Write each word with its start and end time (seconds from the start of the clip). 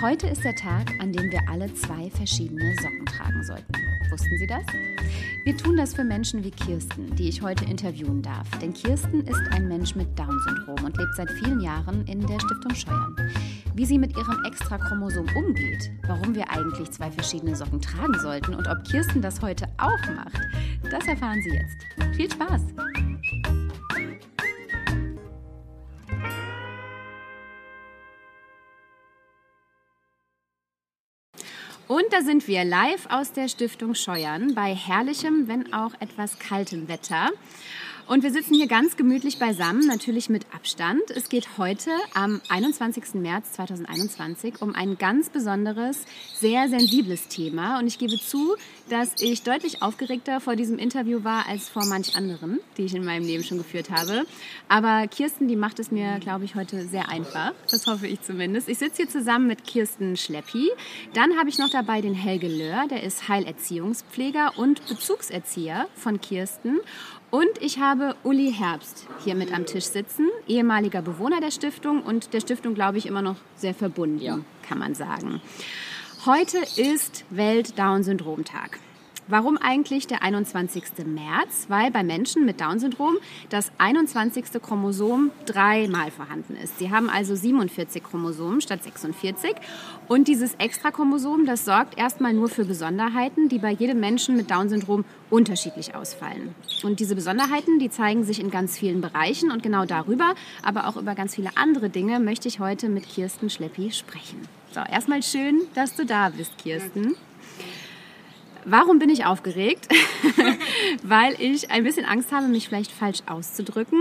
Heute 0.00 0.28
ist 0.28 0.44
der 0.44 0.54
Tag, 0.54 0.94
an 0.98 1.12
dem 1.12 1.30
wir 1.30 1.46
alle 1.46 1.72
zwei 1.74 2.08
verschiedene 2.08 2.74
Socken 2.80 3.04
tragen 3.04 3.44
sollten. 3.44 3.74
Wussten 4.10 4.38
Sie 4.38 4.46
das? 4.46 4.64
Wir 5.44 5.54
tun 5.54 5.76
das 5.76 5.92
für 5.92 6.04
Menschen 6.04 6.42
wie 6.42 6.50
Kirsten, 6.50 7.14
die 7.16 7.28
ich 7.28 7.42
heute 7.42 7.66
interviewen 7.66 8.22
darf. 8.22 8.48
Denn 8.62 8.72
Kirsten 8.72 9.20
ist 9.26 9.42
ein 9.50 9.68
Mensch 9.68 9.94
mit 9.94 10.18
Down-Syndrom 10.18 10.86
und 10.86 10.96
lebt 10.96 11.14
seit 11.16 11.30
vielen 11.32 11.60
Jahren 11.60 12.06
in 12.06 12.26
der 12.26 12.40
Stiftung 12.40 12.74
Scheuern. 12.74 13.14
Wie 13.74 13.84
sie 13.84 13.98
mit 13.98 14.16
ihrem 14.16 14.42
Extrachromosom 14.46 15.26
umgeht, 15.36 15.90
warum 16.06 16.34
wir 16.34 16.50
eigentlich 16.50 16.90
zwei 16.92 17.10
verschiedene 17.10 17.54
Socken 17.54 17.82
tragen 17.82 18.18
sollten 18.20 18.54
und 18.54 18.68
ob 18.68 18.82
Kirsten 18.84 19.20
das 19.20 19.42
heute 19.42 19.66
auch 19.76 20.00
macht, 20.16 20.40
das 20.90 21.06
erfahren 21.08 21.42
Sie 21.42 21.50
jetzt. 21.50 22.16
Viel 22.16 22.30
Spaß! 22.30 22.62
Und 31.90 32.04
da 32.12 32.22
sind 32.22 32.46
wir 32.46 32.64
live 32.64 33.06
aus 33.10 33.32
der 33.32 33.48
Stiftung 33.48 33.96
Scheuern 33.96 34.54
bei 34.54 34.76
herrlichem, 34.76 35.48
wenn 35.48 35.72
auch 35.72 35.92
etwas 35.98 36.38
kaltem 36.38 36.86
Wetter. 36.86 37.30
Und 38.10 38.24
wir 38.24 38.32
sitzen 38.32 38.54
hier 38.54 38.66
ganz 38.66 38.96
gemütlich 38.96 39.38
beisammen, 39.38 39.86
natürlich 39.86 40.28
mit 40.28 40.44
Abstand. 40.52 41.12
Es 41.14 41.28
geht 41.28 41.58
heute 41.58 41.92
am 42.12 42.40
21. 42.48 43.14
März 43.14 43.52
2021 43.52 44.60
um 44.60 44.74
ein 44.74 44.98
ganz 44.98 45.30
besonderes, 45.30 46.06
sehr 46.34 46.68
sensibles 46.68 47.28
Thema. 47.28 47.78
Und 47.78 47.86
ich 47.86 47.98
gebe 47.98 48.18
zu, 48.18 48.56
dass 48.88 49.22
ich 49.22 49.44
deutlich 49.44 49.82
aufgeregter 49.82 50.40
vor 50.40 50.56
diesem 50.56 50.76
Interview 50.76 51.22
war 51.22 51.46
als 51.46 51.68
vor 51.68 51.86
manch 51.86 52.16
anderen, 52.16 52.58
die 52.76 52.82
ich 52.82 52.96
in 52.96 53.04
meinem 53.04 53.24
Leben 53.24 53.44
schon 53.44 53.58
geführt 53.58 53.90
habe. 53.90 54.24
Aber 54.66 55.06
Kirsten, 55.06 55.46
die 55.46 55.54
macht 55.54 55.78
es 55.78 55.92
mir, 55.92 56.18
glaube 56.18 56.44
ich, 56.44 56.56
heute 56.56 56.88
sehr 56.88 57.10
einfach. 57.10 57.52
Das 57.70 57.86
hoffe 57.86 58.08
ich 58.08 58.22
zumindest. 58.22 58.68
Ich 58.68 58.78
sitze 58.78 59.04
hier 59.04 59.08
zusammen 59.08 59.46
mit 59.46 59.62
Kirsten 59.62 60.16
Schleppi. 60.16 60.68
Dann 61.14 61.38
habe 61.38 61.48
ich 61.48 61.58
noch 61.58 61.70
dabei 61.70 62.00
den 62.00 62.14
Helge 62.14 62.48
Löhr, 62.48 62.88
der 62.90 63.04
ist 63.04 63.28
Heilerziehungspfleger 63.28 64.58
und 64.58 64.84
Bezugserzieher 64.88 65.86
von 65.94 66.20
Kirsten. 66.20 66.80
Und 67.30 67.50
ich 67.60 67.78
habe 67.78 68.16
Uli 68.24 68.52
Herbst 68.52 69.06
hier 69.24 69.36
mit 69.36 69.52
am 69.54 69.64
Tisch 69.64 69.84
sitzen, 69.84 70.28
ehemaliger 70.48 71.00
Bewohner 71.00 71.40
der 71.40 71.52
Stiftung 71.52 72.02
und 72.02 72.32
der 72.32 72.40
Stiftung, 72.40 72.74
glaube 72.74 72.98
ich, 72.98 73.06
immer 73.06 73.22
noch 73.22 73.36
sehr 73.54 73.74
verbunden, 73.74 74.20
ja. 74.20 74.40
kann 74.68 74.78
man 74.78 74.94
sagen. 74.94 75.40
Heute 76.26 76.58
ist 76.76 77.24
Welt-Down-Syndrom-Tag. 77.30 78.80
Warum 79.30 79.58
eigentlich 79.58 80.08
der 80.08 80.24
21. 80.24 81.06
März? 81.06 81.66
Weil 81.68 81.92
bei 81.92 82.02
Menschen 82.02 82.44
mit 82.44 82.60
Down-Syndrom 82.60 83.14
das 83.48 83.70
21. 83.78 84.60
Chromosom 84.60 85.30
dreimal 85.46 86.10
vorhanden 86.10 86.56
ist. 86.56 86.80
Sie 86.80 86.90
haben 86.90 87.08
also 87.08 87.36
47 87.36 88.02
Chromosomen 88.02 88.60
statt 88.60 88.82
46. 88.82 89.54
Und 90.08 90.26
dieses 90.26 90.54
Extrachromosom, 90.54 91.46
das 91.46 91.64
sorgt 91.64 91.96
erstmal 91.96 92.32
nur 92.32 92.48
für 92.48 92.64
Besonderheiten, 92.64 93.48
die 93.48 93.60
bei 93.60 93.70
jedem 93.70 94.00
Menschen 94.00 94.36
mit 94.36 94.50
Down-Syndrom 94.50 95.04
unterschiedlich 95.30 95.94
ausfallen. 95.94 96.56
Und 96.82 96.98
diese 96.98 97.14
Besonderheiten, 97.14 97.78
die 97.78 97.88
zeigen 97.88 98.24
sich 98.24 98.40
in 98.40 98.50
ganz 98.50 98.76
vielen 98.76 99.00
Bereichen 99.00 99.52
und 99.52 99.62
genau 99.62 99.84
darüber, 99.84 100.34
aber 100.64 100.88
auch 100.88 100.96
über 100.96 101.14
ganz 101.14 101.36
viele 101.36 101.56
andere 101.56 101.88
Dinge 101.88 102.18
möchte 102.18 102.48
ich 102.48 102.58
heute 102.58 102.88
mit 102.88 103.08
Kirsten 103.08 103.48
Schleppi 103.48 103.92
sprechen. 103.92 104.48
So, 104.72 104.80
erstmal 104.80 105.22
schön, 105.22 105.62
dass 105.74 105.94
du 105.94 106.04
da 106.04 106.30
bist, 106.30 106.58
Kirsten. 106.58 107.14
Warum 108.64 108.98
bin 108.98 109.10
ich 109.10 109.24
aufgeregt? 109.24 109.88
Weil 111.02 111.34
ich 111.38 111.70
ein 111.70 111.84
bisschen 111.84 112.04
Angst 112.04 112.32
habe, 112.32 112.48
mich 112.48 112.68
vielleicht 112.68 112.92
falsch 112.92 113.20
auszudrücken, 113.26 114.00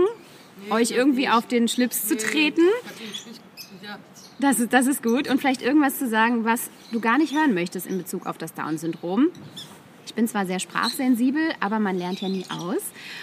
nee, 0.66 0.72
euch 0.72 0.92
irgendwie 0.92 1.22
nicht. 1.22 1.34
auf 1.34 1.48
den 1.48 1.68
Schlips 1.68 2.10
nee, 2.10 2.18
zu 2.18 2.26
treten. 2.26 2.62
Das 4.40 4.60
ist, 4.60 4.72
das 4.72 4.88
ist 4.88 5.04
gut. 5.04 5.30
Und 5.30 5.40
vielleicht 5.40 5.62
irgendwas 5.62 5.98
zu 5.98 6.08
sagen, 6.08 6.46
was 6.46 6.70
du 6.92 7.00
gar 7.00 7.18
nicht 7.18 7.36
hören 7.36 7.54
möchtest 7.54 7.88
in 7.88 7.98
Bezug 7.98 8.26
auf 8.26 8.38
das 8.38 8.54
Down-Syndrom. 8.54 9.28
Ich 10.10 10.16
bin 10.16 10.28
zwar 10.28 10.48
sehr 10.48 10.60
sprachsensibel, 10.60 11.54
aber 11.60 11.78
man 11.78 11.96
lernt 11.96 12.20
ja 12.20 12.30
nie 12.30 12.44
aus. 12.50 12.82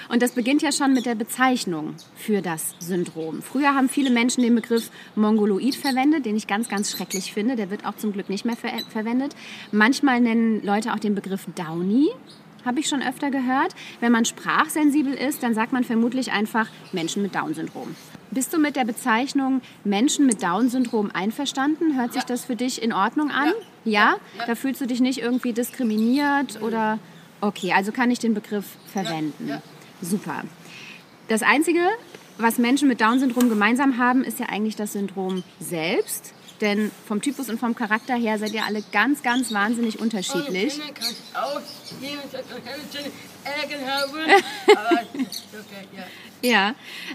Und 0.08 0.22
das 0.22 0.32
beginnt 0.32 0.62
ja 0.62 0.70
schon 0.70 0.94
mit 0.94 1.04
der 1.04 1.16
Bezeichnung 1.16 1.96
für 2.14 2.42
das 2.42 2.76
Syndrom. 2.78 3.42
Früher 3.42 3.74
haben 3.74 3.88
viele 3.88 4.08
Menschen 4.08 4.44
den 4.44 4.54
Begriff 4.54 4.92
Mongoloid 5.16 5.74
verwendet, 5.74 6.24
den 6.24 6.36
ich 6.36 6.46
ganz, 6.46 6.68
ganz 6.68 6.92
schrecklich 6.92 7.32
finde. 7.32 7.56
Der 7.56 7.70
wird 7.70 7.84
auch 7.84 7.96
zum 7.96 8.12
Glück 8.12 8.28
nicht 8.28 8.44
mehr 8.44 8.54
ver 8.54 8.70
verwendet. 8.88 9.34
Manchmal 9.72 10.20
nennen 10.20 10.62
Leute 10.64 10.92
auch 10.92 11.00
den 11.00 11.16
Begriff 11.16 11.46
Downy 11.56 12.10
habe 12.64 12.78
ich 12.78 12.88
schon 12.88 13.02
öfter 13.02 13.32
gehört. 13.32 13.74
Wenn 13.98 14.12
man 14.12 14.24
sprachsensibel 14.24 15.12
ist, 15.12 15.42
dann 15.42 15.54
sagt 15.54 15.72
man 15.72 15.82
vermutlich 15.82 16.30
einfach 16.30 16.68
Menschen 16.92 17.22
mit 17.22 17.34
Down-Syndrom. 17.34 17.96
Bist 18.30 18.52
du 18.52 18.58
mit 18.58 18.76
der 18.76 18.84
Bezeichnung 18.84 19.60
Menschen 19.84 20.26
mit 20.26 20.42
Down-Syndrom 20.42 21.10
einverstanden? 21.12 21.96
Hört 21.96 22.12
sich 22.12 22.24
das 22.24 22.44
für 22.44 22.56
dich 22.56 22.82
in 22.82 22.92
Ordnung 22.92 23.30
an? 23.30 23.52
Ja. 23.84 24.16
ja? 24.38 24.46
Da 24.46 24.54
fühlst 24.54 24.80
du 24.80 24.86
dich 24.86 25.00
nicht 25.00 25.20
irgendwie 25.20 25.52
diskriminiert 25.52 26.60
oder? 26.60 26.98
Okay, 27.40 27.72
also 27.72 27.92
kann 27.92 28.10
ich 28.10 28.18
den 28.18 28.34
Begriff 28.34 28.64
verwenden. 28.92 29.60
Super. 30.00 30.42
Das 31.28 31.42
Einzige, 31.42 31.80
was 32.38 32.58
Menschen 32.58 32.88
mit 32.88 33.00
Down-Syndrom 33.00 33.48
gemeinsam 33.48 33.98
haben, 33.98 34.24
ist 34.24 34.38
ja 34.38 34.46
eigentlich 34.46 34.76
das 34.76 34.92
Syndrom 34.92 35.42
selbst. 35.60 36.34
Denn 36.60 36.90
vom 37.06 37.20
Typus 37.20 37.50
und 37.50 37.60
vom 37.60 37.74
Charakter 37.74 38.14
her 38.14 38.38
seid 38.38 38.52
ihr 38.52 38.64
alle 38.64 38.82
ganz, 38.92 39.22
ganz 39.22 39.52
wahnsinnig 39.52 39.98
unterschiedlich. 39.98 40.80
ja, 46.42 46.74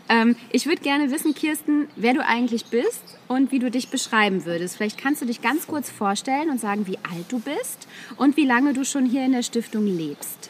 ähm, 0.09 0.35
ich 0.51 0.67
würde 0.67 0.81
gerne 0.81 1.11
wissen, 1.11 1.33
Kirsten, 1.33 1.87
wer 1.95 2.13
du 2.13 2.25
eigentlich 2.25 2.65
bist 2.65 3.01
und 3.27 3.51
wie 3.51 3.59
du 3.59 3.71
dich 3.71 3.89
beschreiben 3.89 4.45
würdest. 4.45 4.77
Vielleicht 4.77 4.97
kannst 4.97 5.21
du 5.21 5.25
dich 5.25 5.41
ganz 5.41 5.67
kurz 5.67 5.89
vorstellen 5.89 6.49
und 6.49 6.59
sagen, 6.59 6.87
wie 6.87 6.97
alt 6.97 7.25
du 7.29 7.39
bist 7.39 7.87
und 8.17 8.37
wie 8.37 8.45
lange 8.45 8.73
du 8.73 8.85
schon 8.85 9.05
hier 9.05 9.25
in 9.25 9.31
der 9.31 9.43
Stiftung 9.43 9.85
lebst. 9.85 10.49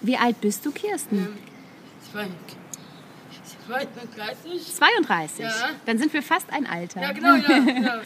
Wie 0.00 0.16
alt 0.16 0.40
bist 0.40 0.64
du, 0.64 0.70
Kirsten? 0.70 1.28
Ähm, 2.14 2.30
32. 3.68 4.74
32? 4.74 5.40
Ja. 5.40 5.52
Dann 5.86 5.98
sind 5.98 6.12
wir 6.12 6.22
fast 6.22 6.46
ein 6.52 6.66
Alter. 6.66 7.02
Ja, 7.02 7.12
genau, 7.12 7.34
ja. 7.34 7.58
genau. 7.58 8.00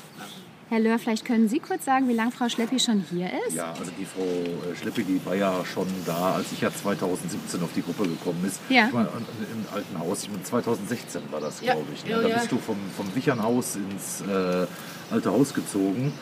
Herr 0.73 0.81
Löhr, 0.81 0.99
vielleicht 0.99 1.27
können 1.27 1.51
Sie 1.51 1.59
kurz 1.59 1.85
sagen, 1.85 2.09
wie 2.09 2.15
lange 2.15 2.31
Frau 2.31 2.49
Schleppi 2.49 2.81
schon 2.81 3.05
hier 3.11 3.31
ist? 3.47 3.57
Ja, 3.57 3.73
also 3.73 3.93
die 3.99 4.07
Frau 4.07 4.23
äh, 4.23 4.75
Schleppi, 4.75 5.05
die 5.05 5.21
war 5.27 5.35
ja 5.35 5.63
schon 5.67 5.87
da, 6.07 6.37
als 6.37 6.51
ich 6.51 6.63
ja 6.63 6.71
2017 6.73 7.63
auf 7.63 7.69
die 7.77 7.83
Gruppe 7.83 8.05
gekommen 8.05 8.43
ist. 8.47 8.59
Ja. 8.71 8.87
Ich 8.87 8.95
war 8.95 9.03
im 9.03 9.67
alten 9.75 9.99
Haus, 9.99 10.23
ich 10.23 10.31
meine 10.31 10.43
2016 10.43 11.21
war 11.31 11.41
das, 11.41 11.61
ja. 11.61 11.75
glaube 11.75 11.89
ich. 11.95 12.07
Ne? 12.07 12.13
Ja, 12.13 12.23
da 12.23 12.29
bist 12.29 12.51
du 12.51 12.57
vom, 12.59 12.79
vom 12.97 13.15
Wichernhaus 13.15 13.77
ins 13.77 14.23
äh, 14.23 14.67
alte 15.11 15.31
Haus 15.31 15.53
gezogen. 15.53 16.15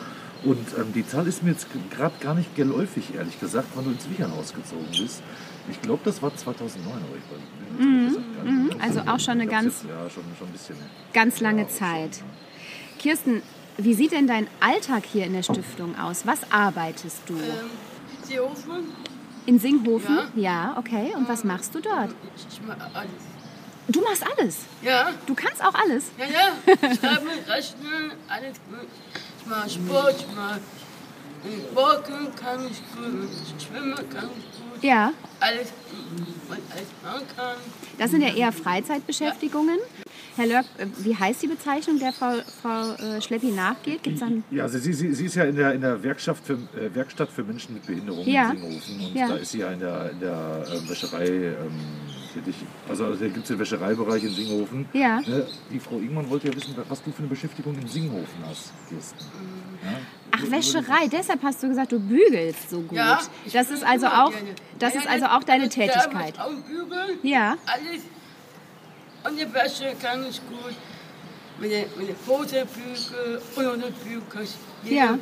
Und 0.43 0.67
ähm, 0.77 0.91
die 0.93 1.07
Zahl 1.07 1.27
ist 1.27 1.43
mir 1.43 1.51
jetzt 1.51 1.67
gerade 1.89 2.15
gar 2.19 2.35
nicht 2.35 2.53
geläufig, 2.53 3.15
ehrlich 3.15 3.39
gesagt, 3.39 3.69
wann 3.75 3.85
du 3.85 3.91
ins 3.91 4.09
Wichernhaus 4.09 4.53
gezogen 4.53 4.87
bist. 4.91 5.21
Ich 5.69 5.81
glaube, 5.81 6.01
das 6.03 6.21
war 6.21 6.35
2009, 6.35 6.93
aber 6.93 7.17
ich 7.17 7.77
bin 7.77 8.03
mhm. 8.03 8.07
gesagt, 8.07 8.43
mhm. 8.43 8.71
Also 8.81 8.99
auch 9.01 9.19
schon 9.19 9.33
eine 9.33 9.47
ganz, 9.47 9.83
ja, 9.87 10.09
schon, 10.09 10.23
schon 10.37 10.47
ein 10.47 10.53
bisschen, 10.53 10.75
ganz 11.13 11.39
lange 11.39 11.67
Zeit. 11.67 12.21
Kirsten, 12.99 13.41
wie 13.77 13.93
sieht 13.93 14.11
denn 14.11 14.27
dein 14.27 14.47
Alltag 14.59 15.03
hier 15.05 15.25
in 15.25 15.33
der 15.33 15.43
Stiftung 15.43 15.97
aus? 15.97 16.25
Was 16.25 16.51
arbeitest 16.51 17.21
du? 17.27 17.33
Ähm, 17.33 17.69
Singhofen. 18.23 18.83
In 19.45 19.59
Singhofen? 19.59 20.19
Ja. 20.35 20.41
ja, 20.41 20.77
okay. 20.77 21.13
Und 21.15 21.27
was 21.27 21.43
machst 21.43 21.73
du 21.73 21.79
dort? 21.79 22.09
Ich 22.35 22.61
mache 22.61 22.89
alles. 22.93 23.11
Du 23.87 24.01
machst 24.01 24.23
alles? 24.37 24.59
Ja. 24.81 25.09
Du 25.25 25.33
kannst 25.33 25.63
auch 25.63 25.73
alles? 25.73 26.11
Ja, 26.17 26.25
ja. 26.25 26.95
Schreiben, 26.95 27.27
rechnen, 27.47 28.11
alles 28.27 28.57
gut. 28.69 28.87
Ich 29.39 29.45
mache 29.47 29.69
Sport, 29.69 30.15
ich 30.19 30.35
mache 30.35 30.59
Walken 31.73 32.35
kann 32.35 32.67
ich 32.67 32.77
gut, 32.95 33.29
schwimmen 33.59 33.95
kann 33.95 34.29
ich 34.37 34.45
gut. 34.57 34.60
Ja. 34.81 35.13
Alles, 35.39 35.67
was 36.47 36.57
alles 36.71 36.87
machen 37.03 37.25
kann. 37.35 37.57
Das 37.97 38.11
sind 38.11 38.21
ja 38.21 38.33
eher 38.33 38.51
Freizeitbeschäftigungen. 38.51 39.77
Ja. 39.77 40.11
Herr 40.37 40.47
Lörk, 40.47 40.65
äh, 40.77 40.85
wie 40.99 41.15
heißt 41.15 41.41
die 41.43 41.47
Bezeichnung, 41.47 41.99
der 41.99 42.13
Frau, 42.13 42.33
Frau 42.61 42.93
äh, 42.93 43.21
Schleppi 43.21 43.51
nachgeht? 43.51 44.03
Gibt's 44.03 44.21
dann 44.21 44.43
ja, 44.49 44.63
also 44.63 44.79
sie, 44.79 44.93
sie, 44.93 45.13
sie 45.13 45.25
ist 45.25 45.35
ja 45.35 45.43
in 45.43 45.55
der, 45.55 45.73
in 45.73 45.81
der 45.81 46.01
Werkstatt, 46.01 46.37
für, 46.37 46.53
äh, 46.53 46.93
Werkstatt 46.93 47.29
für 47.29 47.43
Menschen 47.43 47.73
mit 47.73 47.85
Behinderung 47.85 48.25
ja. 48.25 48.51
in 48.51 48.57
Singhofen. 48.57 48.99
Und 49.05 49.15
ja. 49.15 49.27
da 49.27 49.35
ist 49.35 49.51
sie 49.51 49.59
ja 49.59 49.71
in 49.71 49.79
der, 49.79 50.11
in 50.11 50.19
der 50.19 50.65
äh, 50.67 50.89
Wäscherei 50.89 51.25
ähm, 51.27 51.55
tätig. 52.33 52.55
Also, 52.87 53.05
also 53.05 53.19
da 53.19 53.25
gibt 53.25 53.43
es 53.43 53.47
den 53.49 53.59
Wäschereibereich 53.59 54.23
in 54.23 54.33
Singhofen. 54.33 54.85
Ja. 54.93 55.19
Ne, 55.19 55.45
die 55.69 55.79
Frau 55.79 55.97
Ingmann 55.97 56.29
wollte 56.29 56.47
ja 56.47 56.55
wissen, 56.55 56.75
was 56.87 57.03
du 57.03 57.11
für 57.11 57.19
eine 57.19 57.27
Beschäftigung 57.27 57.75
in 57.75 57.87
Singhofen 57.87 58.45
hast, 58.47 58.71
Kirsten. 58.87 59.25
Ja? 59.83 59.99
Ach, 60.31 60.51
Wäscherei, 60.51 61.07
deshalb 61.11 61.43
hast 61.43 61.61
du 61.61 61.67
gesagt, 61.67 61.91
du 61.91 61.99
bügelst 61.99 62.69
so 62.69 62.81
gut. 62.81 62.97
Ja, 62.97 63.19
das 63.51 63.69
ist 63.69 63.83
also 63.83 64.07
auch, 64.07 64.31
das 64.79 64.95
ist 64.95 65.07
also 65.07 65.25
auch 65.25 65.43
deine 65.43 65.69
Tätigkeit. 65.69 66.39
Auch 66.39 66.53
bügeln, 66.67 67.19
ja. 67.23 67.57
Alles 67.65 68.03
Und 69.23 69.39
die 69.39 69.53
Wäsche 69.53 69.93
kann 70.01 70.25
ich 70.27 70.41
gut. 70.47 70.75
Mit 71.59 71.71
der, 71.71 71.85
mit 71.95 72.09
und 73.55 73.65
ohne 73.67 73.91
Bügel 74.03 74.21
kann 74.29 74.43
ich 74.43 74.55
jede 74.83 74.95
Ja. 74.95 75.17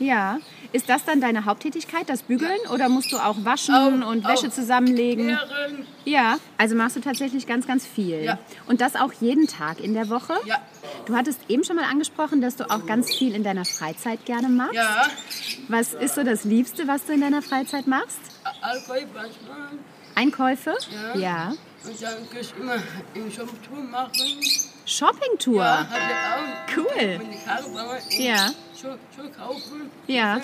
Ja. 0.00 0.38
Ist 0.72 0.88
das 0.88 1.04
dann 1.04 1.20
deine 1.20 1.44
Haupttätigkeit, 1.46 2.08
das 2.08 2.22
Bügeln? 2.22 2.58
Oder 2.72 2.88
musst 2.88 3.10
du 3.12 3.18
auch 3.18 3.36
waschen 3.44 3.74
Auch- 3.74 4.08
und. 4.08 4.24
Wäsche 4.26 4.50
zusammenlegen? 4.50 5.26
Lehren, 5.26 5.86
Ja. 6.04 6.38
Also 6.58 6.76
machst 6.76 6.94
du 6.96 7.00
tatsächlich 7.00 7.46
ganz, 7.46 7.66
ganz 7.66 7.84
viel. 7.86 8.22
Ja. 8.22 8.38
Und 8.66 8.80
das 8.80 8.94
auch 8.96 9.12
jeden 9.20 9.46
Tag 9.48 9.80
in 9.80 9.94
der 9.94 10.08
Woche? 10.08 10.34
ja, 10.44 10.58
Du 11.06 11.16
hattest 11.16 11.40
eben 11.48 11.64
schon 11.64 11.76
mal 11.76 11.86
angesprochen, 11.86 12.40
dass 12.40 12.56
du 12.56 12.70
auch 12.70 12.86
ganz 12.86 13.12
viel 13.12 13.34
in 13.34 13.42
deiner 13.42 13.64
Freizeit 13.64 14.24
gerne 14.26 14.48
machst. 14.48 14.74
ja, 14.74 15.06
Was 15.68 15.94
ist 15.94 16.14
so 16.14 16.22
das 16.22 16.44
Liebste, 16.44 16.86
was 16.86 17.04
du 17.04 17.12
in 17.14 17.20
deiner 17.20 17.42
Freizeit 17.42 17.86
machst? 17.86 18.18
Einkäufe? 20.14 20.74
Ja. 21.14 21.18
ja. 21.18 21.52
Und 21.84 22.02
dann 22.02 22.28
kann 22.30 22.40
ich 22.40 22.54
immer 22.60 22.74
im 23.14 23.30
Shop-Tour 23.32 23.82
machen. 23.90 24.12
Shoppingtour? 24.84 25.62
Ja, 25.64 25.86
hab 25.88 26.76
ich 26.76 26.76
auch. 26.78 26.84
Cool. 26.84 27.20
Ja. 28.18 28.50
Schuhe, 28.80 28.98
Schuhe 29.14 29.30
kaufen. 29.30 29.90
Ja. 30.06 30.40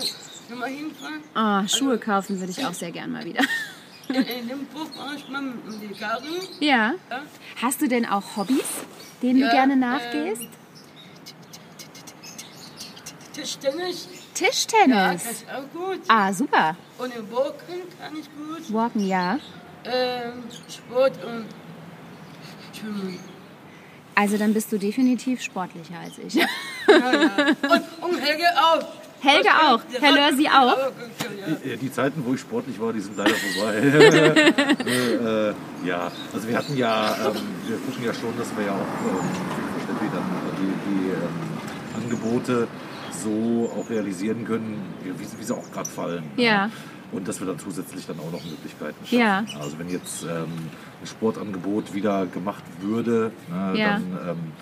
Nochmal 0.49 0.71
hinfahren. 0.71 1.23
Oh, 1.35 1.69
Schuhe 1.69 1.99
kaufen 1.99 2.39
würde 2.39 2.53
ich 2.53 2.65
auch 2.65 2.75
sehr 2.75 2.91
gern 2.93 3.11
mal 3.13 3.25
wieder. 3.25 3.43
In 4.09 4.49
dem 4.49 4.67
Buch 4.67 4.89
manchmal 4.97 5.43
mit 5.43 5.67
mit 5.67 5.83
den 5.83 5.97
Karren. 5.99 6.25
Ja. 6.61 6.95
Ja. 7.11 7.23
Hast 7.61 7.81
du 7.83 7.89
denn 7.89 8.07
auch 8.07 8.37
Hobbys, 8.37 8.63
denen 9.23 9.41
Ja, 9.41 9.47
du 9.47 9.53
gerne 9.53 9.73
ähm, 9.73 9.81
nachgehst? 9.81 10.49
Tischtennis. 13.33 14.09
Ja, 14.11 14.47
Tischtennis. 14.47 15.23
das 15.25 15.33
ist 15.33 15.47
auch 15.51 15.73
gut. 15.73 16.01
Ah, 16.09 16.33
super. 16.33 16.77
Und 16.99 17.15
im 17.17 17.31
Walken 17.33 17.81
kann 17.99 18.17
ich 18.17 18.27
gut. 18.37 18.73
Walken, 18.73 19.07
ja. 19.07 19.39
Ähm, 19.85 20.45
Sport 20.69 21.13
und 21.25 21.47
Schwimmen. 22.79 23.19
Also 24.15 24.39
dann 24.39 24.55
bist 24.55 24.73
du 24.73 24.79
definitiv 24.79 25.43
sportlicher 25.43 25.99
als 25.99 26.19
ich. 26.19 26.39
Ja, 27.13 27.21
ja. 27.23 27.75
Und, 27.75 28.11
und 28.15 28.21
Helge 28.21 28.45
auch. 28.57 28.85
Helge 29.21 29.49
auch. 29.49 29.81
Herr 30.01 30.13
Lörsi 30.13 30.47
auch. 30.47 30.77
Ja. 30.77 30.91
Ja, 31.65 31.77
Die 31.77 31.93
Zeiten, 31.93 32.23
wo 32.27 32.35
ich 32.35 32.41
sportlich 32.41 32.81
war, 32.81 32.93
die 32.93 33.01
sind 33.01 33.17
leider 33.17 33.35
vorbei. 33.35 33.75
äh, 34.87 35.49
äh, 35.51 35.55
ja, 35.85 36.11
also 36.33 36.49
wir 36.49 36.57
hatten 36.59 36.77
ja, 36.77 37.15
ähm, 37.27 37.35
wir 37.67 37.77
gucken 37.79 38.05
ja 38.05 38.13
schon, 38.15 38.37
dass 38.39 38.57
wir 38.57 38.67
ja 38.67 38.73
auch 38.73 38.77
ähm, 38.77 39.29
dann 40.13 40.25
die, 40.61 40.91
die 40.91 41.11
ähm, 41.11 42.03
Angebote 42.03 42.69
so 43.13 43.73
auch 43.77 43.89
realisieren 43.91 44.45
können, 44.45 44.83
wie, 45.03 45.13
wie 45.39 45.45
sie 45.45 45.55
auch 45.55 45.71
gerade 45.73 45.89
fallen. 45.89 46.25
Ja. 46.37 46.71
Und 47.13 47.29
dass 47.29 47.41
wir 47.41 47.47
dann 47.47 47.59
zusätzlich 47.59 48.07
dann 48.07 48.19
auch 48.19 48.33
noch 48.33 48.45
Möglichkeiten 48.45 48.97
schaffen. 49.05 49.19
Ja. 49.19 49.45
Also 49.61 49.79
wenn 49.79 49.89
jetzt 49.89 50.25
ähm, 50.25 50.69
ein 51.01 51.07
Sportangebot 51.07 51.95
wieder 51.95 52.27
gemacht 52.27 52.65
würde, 52.81 53.31
ne, 53.49 53.79
Ja. 53.79 53.89
dann 53.93 54.19
ähm, 54.31 54.53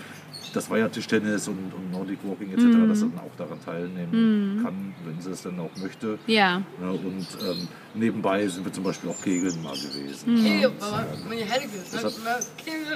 das 0.55 0.71
war 0.71 0.79
ja 0.79 0.89
Tischtennis 0.89 1.49
und, 1.49 1.73
und 1.75 1.91
Nordic 1.91 2.19
Walking 2.25 2.51
etc., 2.53 2.63
Mhm. 2.65 2.89
dass 2.89 3.03
er 3.03 3.09
dann 3.09 3.19
auch 3.21 3.37
daran 3.37 3.59
teilnehmen 3.65 4.61
kann, 4.63 4.95
wenn 5.05 5.21
sie 5.21 5.31
es 5.31 5.43
dann 5.43 5.59
auch 5.61 5.71
möchte. 5.83 6.19
Ja. 6.27 6.63
Ja, 6.81 6.89
und 6.91 7.27
ähm, 7.43 7.69
nebenbei 7.95 8.47
sind 8.49 8.65
wir 8.65 8.73
zum 8.73 8.85
Beispiel 8.85 9.11
auch 9.11 9.21
Kegeln 9.23 9.63
mal 9.63 9.75
gewesen. 9.75 10.35
Mhm. 10.35 10.43
Helge, 10.45 10.73
aber 10.81 11.07
meine 11.29 11.43
Helge. 11.43 11.69
Das 11.93 12.05
hat- 12.05 12.25
mal 12.25 12.41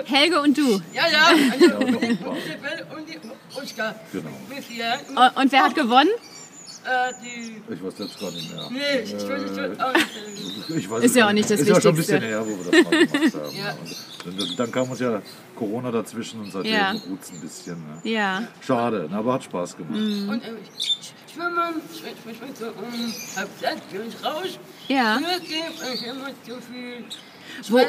Helge. 0.06 0.40
Und 0.40 0.56
du. 0.56 0.80
Ja, 0.94 1.02
ja. 1.12 1.26
Also, 1.52 1.64
Ja, 1.66 1.76
und 1.76 1.88
und 2.98 3.08
die 3.08 3.18
und 3.18 3.62
Oskar. 3.62 3.94
Genau. 4.12 4.28
Und, 5.08 5.36
und 5.42 5.52
wer 5.52 5.62
hat 5.64 5.74
gewonnen? 5.74 6.10
Äh, 6.84 7.12
die. 7.22 7.74
Ich 7.74 7.82
weiß 7.84 7.96
selbst 7.96 8.20
gar 8.20 8.30
nicht 8.30 8.54
mehr. 8.54 8.68
Nee, 8.70 9.00
ich 9.04 9.12
will 9.12 9.44
ich 9.44 9.56
will 9.56 9.68
nicht. 9.68 10.84
Ich 10.84 10.90
weiß 10.90 11.04
Ist 11.04 11.16
ja 11.16 11.28
auch 11.28 11.32
nicht 11.32 11.50
das 11.50 11.60
Ist 11.60 11.68
ja 11.68 11.80
schon 11.80 11.92
ein 11.92 11.98
Wichtigste. 11.98 12.20
bisschen 12.20 12.28
her, 12.28 12.44
wo 12.46 12.64
wir 12.64 12.70
das 12.70 12.84
mal 12.84 13.06
gemacht 13.06 13.34
haben. 13.44 13.56
Ja. 13.56 13.76
Und 14.24 14.58
dann, 14.58 14.72
kam 14.72 14.90
uns 14.90 15.00
ja 15.00 15.22
Corona 15.56 15.90
dazwischen 15.90 16.40
und 16.40 16.50
seitdem 16.52 16.72
Ja. 16.72 16.90
ruht 16.92 17.22
es 17.22 17.30
ein 17.30 17.40
bisschen. 17.40 17.76
Ne? 17.78 18.10
Ja. 18.10 18.42
Schade, 18.60 19.08
ne, 19.10 19.16
aber 19.16 19.34
hat 19.34 19.44
Spaß 19.44 19.76
gemacht. 19.76 19.94
Mhm. 19.94 20.28
Und 20.28 20.42
äh, 20.44 20.46
schwimmen, 21.32 21.74
schwimmen, 21.94 22.36
schwimmen, 22.36 22.54
so 22.54 22.66
um 22.66 23.14
halb 23.36 23.48
sechs 23.60 23.80
bin 23.92 24.02
ich 24.08 24.24
raus. 24.24 24.58
Ja. 24.88 25.18
Ich 25.20 26.06
immer 26.06 26.26
zu 26.44 26.60
viel 26.70 27.04
Wo- 27.70 27.78
ich. 27.78 27.86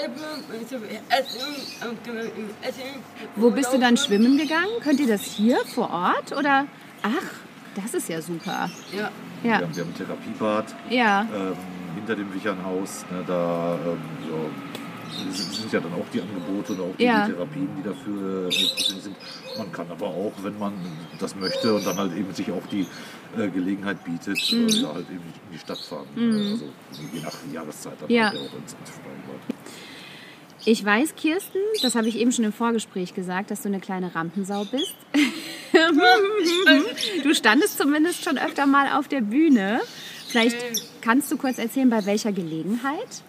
Wo 3.35 3.51
bist 3.51 3.71
du 3.73 3.77
dann 3.79 3.97
schwimmen 3.97 4.37
gegangen? 4.37 4.69
Könnt 4.81 4.99
ihr 4.99 5.07
das 5.07 5.21
hier 5.23 5.57
vor 5.73 5.89
Ort 5.91 6.31
oder? 6.35 6.65
Ach, 7.03 7.09
das 7.75 7.93
ist 7.93 8.09
ja 8.09 8.21
super. 8.21 8.69
Ja. 8.95 9.11
Wir, 9.41 9.51
Ja. 9.51 9.57
haben, 9.61 9.75
wir 9.75 9.83
haben 9.83 9.91
ein 9.91 9.95
Therapiebad 9.97 10.75
Ja. 10.89 11.21
ähm, 11.33 11.53
hinter 11.95 12.15
dem 12.15 12.33
Wichernhaus. 12.33 13.05
Ne, 13.11 13.23
da 13.25 13.77
ähm, 13.85 13.97
ja, 14.29 15.31
sind, 15.33 15.53
sind 15.53 15.73
ja 15.73 15.79
dann 15.79 15.93
auch 15.93 16.05
die 16.13 16.21
Angebote 16.21 16.73
und 16.73 16.79
auch 16.81 16.95
die, 16.97 17.03
Ja. 17.03 17.25
die 17.25 17.33
Therapien, 17.33 17.69
die 17.77 17.83
dafür 17.83 18.47
äh, 18.47 18.51
sind. 18.51 19.15
Man 19.57 19.71
kann 19.71 19.87
aber 19.89 20.07
auch, 20.07 20.33
wenn 20.43 20.57
man 20.59 20.73
das 21.19 21.35
möchte 21.35 21.73
und 21.73 21.85
dann 21.85 21.97
halt 21.97 22.15
eben 22.15 22.33
sich 22.33 22.51
auch 22.51 22.65
die 22.71 22.85
äh, 23.37 23.47
Gelegenheit 23.49 24.03
bietet, 24.03 24.37
Mhm. 24.51 24.67
äh, 24.67 24.81
da 24.81 24.93
halt 24.93 25.09
eben 25.09 25.19
in 25.19 25.51
die 25.53 25.59
Stadt 25.59 25.77
fahren. 25.79 26.07
Also 26.15 26.65
je 27.13 27.21
nach 27.21 27.33
Jahreszeit 27.53 27.93
dann 28.01 28.09
Ja. 28.09 28.25
halt 28.29 28.37
auch 28.37 28.57
ins, 28.57 28.73
ins 28.73 28.89
Freibad. 28.89 29.41
Ich 30.65 30.83
weiß, 30.83 31.15
Kirsten, 31.15 31.57
das 31.81 31.95
habe 31.95 32.09
ich 32.09 32.17
eben 32.17 32.31
schon 32.33 32.43
im 32.45 32.51
Vorgespräch 32.51 33.13
gesagt, 33.13 33.49
dass 33.51 33.61
du 33.61 33.69
eine 33.69 33.79
kleine 33.79 34.13
Rampensau 34.13 34.65
bist. 34.65 34.95
du 37.23 37.33
standest 37.35 37.77
zumindest 37.77 38.23
schon 38.23 38.37
öfter 38.37 38.65
mal 38.65 38.97
auf 38.97 39.07
der 39.07 39.21
Bühne. 39.21 39.81
Vielleicht 40.27 40.57
kannst 41.01 41.31
du 41.31 41.37
kurz 41.37 41.57
erzählen, 41.57 41.89
bei 41.89 42.05
welcher 42.05 42.31
Gelegenheit? 42.31 43.23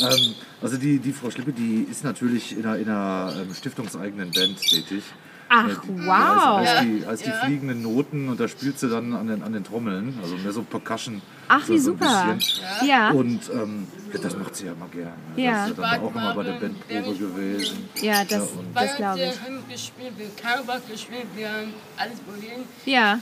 Ähm, 0.00 0.34
also 0.60 0.76
die, 0.76 0.98
die 0.98 1.12
Frau 1.12 1.30
Schlippe, 1.30 1.52
die 1.52 1.86
ist 1.90 2.04
natürlich 2.04 2.52
in 2.56 2.64
einer, 2.66 2.76
in 2.76 2.88
einer 2.88 3.32
ähm, 3.40 3.54
stiftungseigenen 3.54 4.30
Band 4.32 4.60
tätig. 4.60 5.02
Ach, 5.48 5.66
Äh, 5.66 5.70
die, 5.82 6.06
wow. 6.06 6.58
Heißt, 6.58 6.68
heißt, 6.76 6.84
die, 6.84 7.06
heißt 7.06 7.26
Ja. 7.26 7.32
die 7.40 7.46
fliegenden 7.46 7.82
Noten 7.82 8.28
und 8.28 8.38
da 8.38 8.48
spielt 8.48 8.78
sie 8.78 8.90
dann 8.90 9.14
an 9.14 9.28
den, 9.28 9.42
an 9.42 9.54
den 9.54 9.64
Trommeln, 9.64 10.18
also 10.22 10.36
mehr 10.36 10.52
so 10.52 10.62
Percussion. 10.62 11.22
Ach, 11.48 11.64
so, 11.64 11.72
wie 11.72 11.78
so 11.78 11.92
super. 11.92 12.36
Ja, 12.84 13.10
Und 13.12 13.40
ähm, 13.50 13.86
ja, 13.96 13.97
das 14.12 14.36
macht 14.36 14.56
sie 14.56 14.66
ja 14.66 14.72
immer 14.72 14.88
gerne. 14.88 15.12
Ja. 15.36 15.52
Das 15.62 15.70
ist 15.70 15.78
ja 15.78 15.90
dann 15.90 16.00
auch 16.00 16.14
immer 16.14 16.34
bei 16.34 16.42
der 16.42 16.52
Bandprobe 16.52 17.14
gewesen. 17.16 17.88
ja, 17.96 18.24
das, 18.24 18.32
Ja, 18.32 18.48
das 18.74 18.96
glaube 18.96 19.20
ich. 19.20 19.24
Wir 19.24 19.42
haben 19.42 19.68
gespielt, 19.68 20.12
wir 20.16 20.50
haben 20.50 20.82
gespielt, 20.90 21.26
wir 21.34 21.48
haben 21.48 21.74
alles 21.96 22.18
wohin. 22.26 22.64
Ja, 22.84 23.18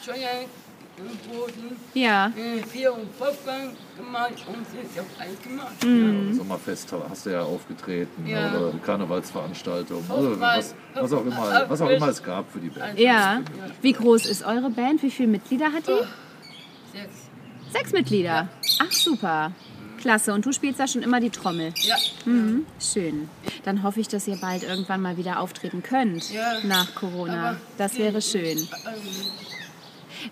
Boden, 0.97 1.77
ja. 1.93 2.29
äh, 2.29 2.63
Bier 2.73 2.95
und 2.95 3.19
Popcorn 3.19 3.77
gemacht 3.97 4.33
und 4.47 4.67
sie 4.71 4.99
haben 4.99 5.09
alles 5.19 5.43
gemacht. 5.43 5.85
Mhm. 5.85 6.33
Sommerfest 6.35 6.95
hast 7.11 7.27
du 7.27 7.31
ja 7.31 7.43
aufgetreten 7.43 8.27
Ja. 8.27 8.55
oder 8.57 8.79
Karnevalsveranstaltung, 8.79 10.03
also 10.09 10.41
was, 10.41 10.75
was, 10.95 11.13
auch 11.13 11.27
immer, 11.27 11.65
was 11.69 11.81
auch 11.83 11.91
immer 11.91 12.09
es 12.09 12.23
gab 12.23 12.51
für 12.51 12.61
die 12.61 12.71
Band. 12.71 12.99
Ja. 12.99 13.43
Wie 13.83 13.93
groß 13.93 14.25
ist 14.25 14.43
eure 14.45 14.71
Band? 14.71 15.03
Wie 15.03 15.11
viele 15.11 15.29
Mitglieder 15.29 15.67
hat 15.67 15.87
die? 15.87 16.97
Sechs. 16.97 17.29
Sechs 17.73 17.93
Mitglieder. 17.93 18.49
Ach, 18.81 18.93
super. 18.93 19.53
Klasse. 20.07 20.33
Und 20.33 20.47
du 20.47 20.53
spielst 20.53 20.79
da 20.79 20.87
schon 20.87 21.03
immer 21.03 21.19
die 21.21 21.31
Trommel. 21.31 21.73
Ja. 21.83 21.97
Mhm. 22.27 22.65
Schön. 22.81 23.29
Dann 23.65 23.83
hoffe 23.83 23.99
ich, 24.01 24.07
dass 24.07 24.29
ihr 24.29 24.37
bald 24.37 24.63
irgendwann 24.63 25.03
mal 25.03 25.17
wieder 25.17 25.41
auftreten 25.41 25.83
könnt 25.83 26.31
Ja. 26.33 26.61
nach 26.65 26.95
Corona. 26.95 27.51
Aber- 27.51 27.61
Das 27.77 27.99
wäre 27.99 28.23
schön. 28.23 28.59
Ähm, 28.59 28.67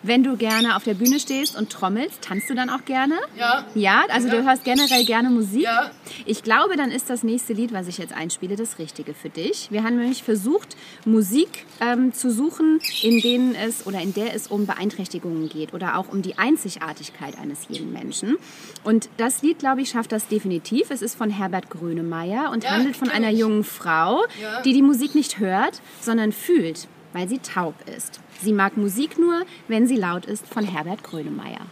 Wenn 0.03 0.23
du 0.25 0.37
gerne 0.37 0.77
auf 0.77 0.85
der 0.85 0.95
Bühne 0.95 1.19
stehst 1.21 1.57
und 1.57 1.71
trommelst, 1.71 2.23
tanzt 2.23 2.49
du 2.51 2.55
dann 2.55 2.71
auch 2.71 2.85
gerne? 2.85 3.15
ja. 3.39 3.65
Ja, 3.75 4.03
also 4.11 4.29
du 4.29 4.37
Ja. 4.37 4.43
hörst 4.43 4.65
generell 4.65 5.05
gerne 5.05 5.31
Musik. 5.31 5.63
Ja. 5.63 5.91
Ich 6.27 6.43
glaube, 6.43 6.77
dann 6.77 6.91
ist 6.91 7.11
das 7.11 7.23
nächste 7.23 7.53
Lied, 7.53 7.73
was 7.73 7.87
ich 7.89 7.99
jetzt 7.99 8.13
einspiele, 8.15 8.57
das 8.57 8.79
Richtige 8.79 9.15
für 9.15 9.29
dich. 9.31 9.69
Wir 9.71 9.83
haben 9.85 9.97
nämlich 9.97 10.23
versucht, 10.23 10.77
Musik 11.05 11.67
ähm, 11.81 12.13
zu 12.13 12.31
suchen, 12.31 12.81
in 13.03 13.21
denen 13.21 13.55
es 13.55 13.87
oder 13.87 14.01
in 14.01 14.15
der 14.15 14.35
es 14.35 14.47
um 14.49 14.67
Beeinträchtigungen 14.67 15.49
geht 15.49 15.75
oder 15.75 15.99
auch 15.99 16.09
um 16.13 16.23
die 16.23 16.39
Einzigartigkeit 16.39 17.39
eines 17.39 17.67
jeden 17.69 17.93
Menschen. 17.93 18.37
Und 18.85 19.09
das 19.17 19.43
Lied, 19.43 19.59
glaube 19.59 19.81
ich, 19.83 19.91
schafft 19.91 20.13
das 20.13 20.29
definitiv. 20.29 20.91
Es 20.91 21.03
ist 21.03 21.15
von 21.17 21.31
Herbert 21.31 21.71
Grönemeyer 21.71 22.51
und 22.51 22.65
Ja, 22.65 22.71
handelt 22.71 22.97
von 22.97 23.09
einer 23.11 23.31
ich. 23.31 23.39
jungen 23.39 23.65
Frau, 23.65 24.23
die 24.65 24.73
die 24.73 24.83
Musik 24.83 25.15
nicht 25.15 25.39
hört, 25.39 25.81
sondern 26.01 26.33
fühlt, 26.33 26.89
weil 27.15 27.29
sie 27.29 27.39
taub 27.39 27.75
ist. 27.89 28.21
Sie 28.43 28.53
mag 28.53 28.77
Musik 28.77 29.19
nur, 29.19 29.47
wenn 29.69 29.87
sie 29.87 29.97
laut 29.97 30.27
ist, 30.27 30.47
von 30.47 30.65
Herbert 30.65 31.03
Grönemeyer. 31.03 31.67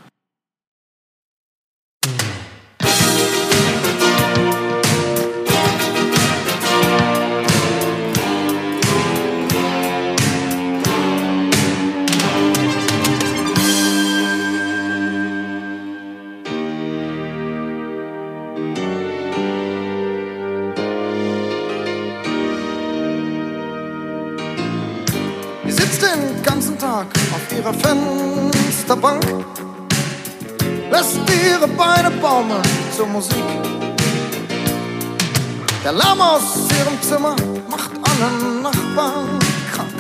Lärm 35.94 36.20
aus 36.22 36.68
ihrem 36.78 37.02
Zimmer 37.02 37.36
macht 37.68 37.90
alle 38.02 38.62
Nachbarn 38.62 39.38
krank. 39.74 39.92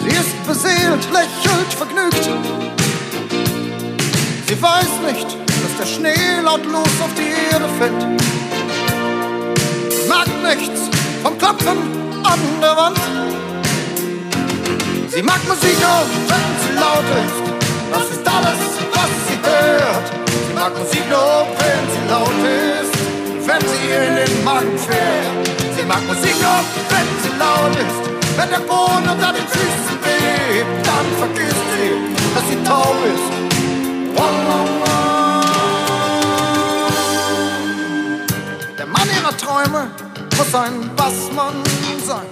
Sie 0.00 0.08
ist 0.08 0.46
beseelt, 0.46 1.06
lächelt 1.12 1.72
vergnügt. 1.76 2.24
Sie 4.46 4.62
weiß 4.62 4.92
nicht, 5.06 5.26
dass 5.46 5.76
der 5.78 5.86
Schnee 5.86 6.40
lautlos 6.42 6.88
auf 7.02 7.12
die 7.18 7.52
Erde 7.52 7.68
fällt. 7.78 8.02
Merkt 10.08 10.42
nichts 10.42 10.88
vom 11.22 11.36
Klopfen 11.36 11.76
an 12.24 12.40
der 12.62 12.76
Wand. 12.76 13.00
Sie 15.08 15.22
mag 15.22 15.46
Musik 15.46 15.78
nur, 15.80 16.06
wenn 16.28 16.61
Magen 24.62 24.78
fährt. 24.78 25.76
Sie 25.76 25.84
mag 25.84 26.06
Musik 26.06 26.34
nur, 26.40 26.60
wenn 26.90 27.08
sie 27.22 27.36
laut 27.38 27.74
ist. 27.76 28.36
Wenn 28.36 28.50
der 28.50 28.60
Boden 28.60 29.08
unter 29.08 29.32
den 29.32 29.46
Füßen 29.46 29.98
bebt, 30.02 30.86
dann 30.86 31.06
vergisst 31.18 31.64
sie, 31.72 31.90
dass 32.34 32.48
sie 32.48 32.62
taub 32.64 32.96
ist. 33.14 33.42
Der 38.78 38.86
Mann 38.86 39.08
ihrer 39.20 39.36
Träume 39.36 39.90
muss 40.36 40.54
ein 40.54 40.90
Bassmann 40.96 41.62
sein. 42.04 42.26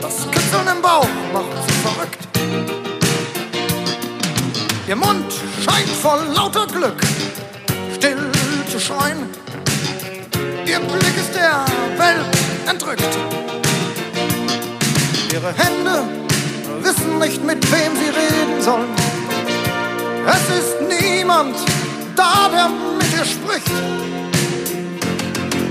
Das 0.00 0.30
Kitzeln 0.30 0.66
im 0.74 0.82
Bauch 0.82 1.08
macht 1.32 1.44
sie 1.66 1.74
verrückt. 1.74 2.18
Ihr 4.86 4.96
Mund 4.96 5.32
scheint 5.64 5.88
voll 5.88 6.20
lauter 6.34 6.66
Glück 6.66 7.00
still 7.94 8.30
zu 8.70 8.78
schreien. 8.78 9.43
Ihr 10.74 10.80
Blick 10.80 11.16
ist 11.16 11.32
der 11.32 11.64
Welt 11.98 12.26
entrückt. 12.68 13.06
Ihre 15.32 15.54
Hände 15.54 16.02
wissen 16.82 17.18
nicht, 17.20 17.44
mit 17.44 17.62
wem 17.70 17.92
sie 17.94 18.10
reden 18.10 18.60
sollen. 18.60 18.88
Es 20.26 20.58
ist 20.58 20.74
niemand 20.80 21.54
da, 22.16 22.48
der 22.52 22.68
mit 22.98 23.06
ihr 23.12 23.24
spricht. 23.24 23.70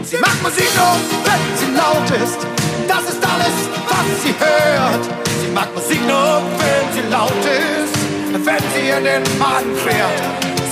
Sie 0.05 0.17
mag 0.19 0.41
Musik 0.41 0.69
nur, 0.73 0.95
wenn 1.25 1.43
sie 1.59 1.75
laut 1.75 2.09
ist. 2.23 2.39
Das 2.87 3.03
ist 3.03 3.21
alles, 3.27 3.55
was 3.89 4.23
sie 4.23 4.33
hört. 4.39 5.03
Sie 5.41 5.51
mag 5.53 5.67
Musik 5.75 5.99
nur, 6.07 6.41
wenn 6.59 6.93
sie 6.93 7.09
laut 7.11 7.43
ist. 7.43 8.45
Wenn 8.45 8.63
sie 8.73 8.89
in 8.89 9.03
den 9.03 9.37
Magen 9.37 9.75
fährt. 9.75 10.21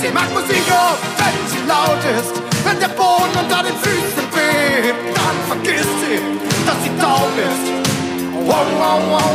Sie 0.00 0.08
mag 0.08 0.32
Musik 0.32 0.62
nur, 0.66 0.96
wenn 1.20 1.36
sie 1.50 1.68
laut 1.68 2.02
ist. 2.18 2.40
Wenn 2.64 2.78
der 2.80 2.88
Boden 2.88 3.36
unter 3.38 3.62
den 3.64 3.76
Füßen 3.76 4.21
bebt, 4.62 5.16
dann 5.16 5.36
vergisst 5.48 5.96
sie, 6.00 6.18
dass 6.66 6.82
sie 6.82 6.90
taub 7.00 7.30
ist. 7.36 7.66
Wow, 8.46 8.66
wow, 8.78 9.00
wow. 9.10 9.32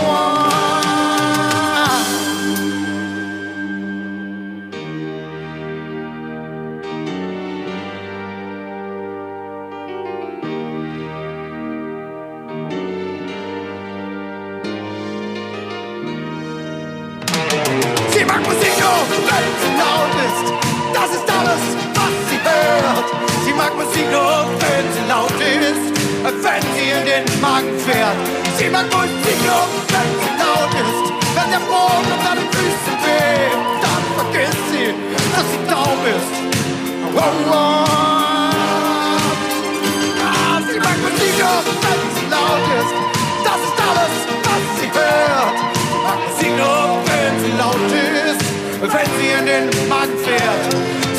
Sie 18.12 18.26
mag 18.26 18.42
Musik 18.46 18.74
nur, 18.80 19.00
wenn 19.10 19.46
sie 19.62 19.72
laut 19.78 20.14
ist. 20.28 20.46
Das 20.94 21.10
ist 21.12 21.30
alles, 21.30 21.62
sie. 21.82 21.87
Sie 23.68 23.74
mag 23.74 23.86
Musik 23.86 24.08
nur, 24.12 24.48
wenn 24.64 24.86
sie 24.94 25.04
laut 25.10 25.40
ist. 25.44 25.86
Wenn 26.24 26.64
sie 26.74 26.88
in 26.88 27.04
den 27.06 27.42
Magen 27.42 27.78
fährt. 27.80 28.16
Sie 28.58 28.70
mag 28.70 28.86
Musik 28.86 29.44
wenn 29.92 30.10
sie 30.24 30.34
laut 30.40 30.72
ist. 30.72 31.12
Wenn 31.36 31.50
der 31.52 31.64
Boden 31.68 32.08
unter 32.16 32.36
den 32.40 32.48
Füßen 32.56 32.96
bebt, 33.04 33.84
dann 33.84 34.04
vergisst 34.16 34.66
sie, 34.72 34.88
dass 35.36 35.48
sie 35.52 35.62
taub 35.68 36.02
ist. 36.16 36.32
Oh, 37.14 37.20
oh. 37.20 37.56
Ah, 40.24 40.58
sie 40.64 40.80
mag 40.80 40.98
Musik 41.04 41.36
wenn 41.84 42.02
sie 42.16 42.28
laut 42.32 42.66
ist. 42.80 42.94
Das 43.44 43.60
ist 43.68 43.78
alles, 43.90 44.14
was 44.48 44.64
sie 44.80 44.90
hört. 44.96 45.58
Sie 45.84 46.00
mag 46.08 46.20
Musik 46.24 46.56
wenn 47.10 47.34
sie 47.44 47.54
laut 47.60 47.92
ist. 48.32 48.42
Wenn 48.80 49.10
sie 49.20 49.30
in 49.40 49.46
den 49.46 49.90
Magen 49.90 50.18
fährt. 50.24 50.64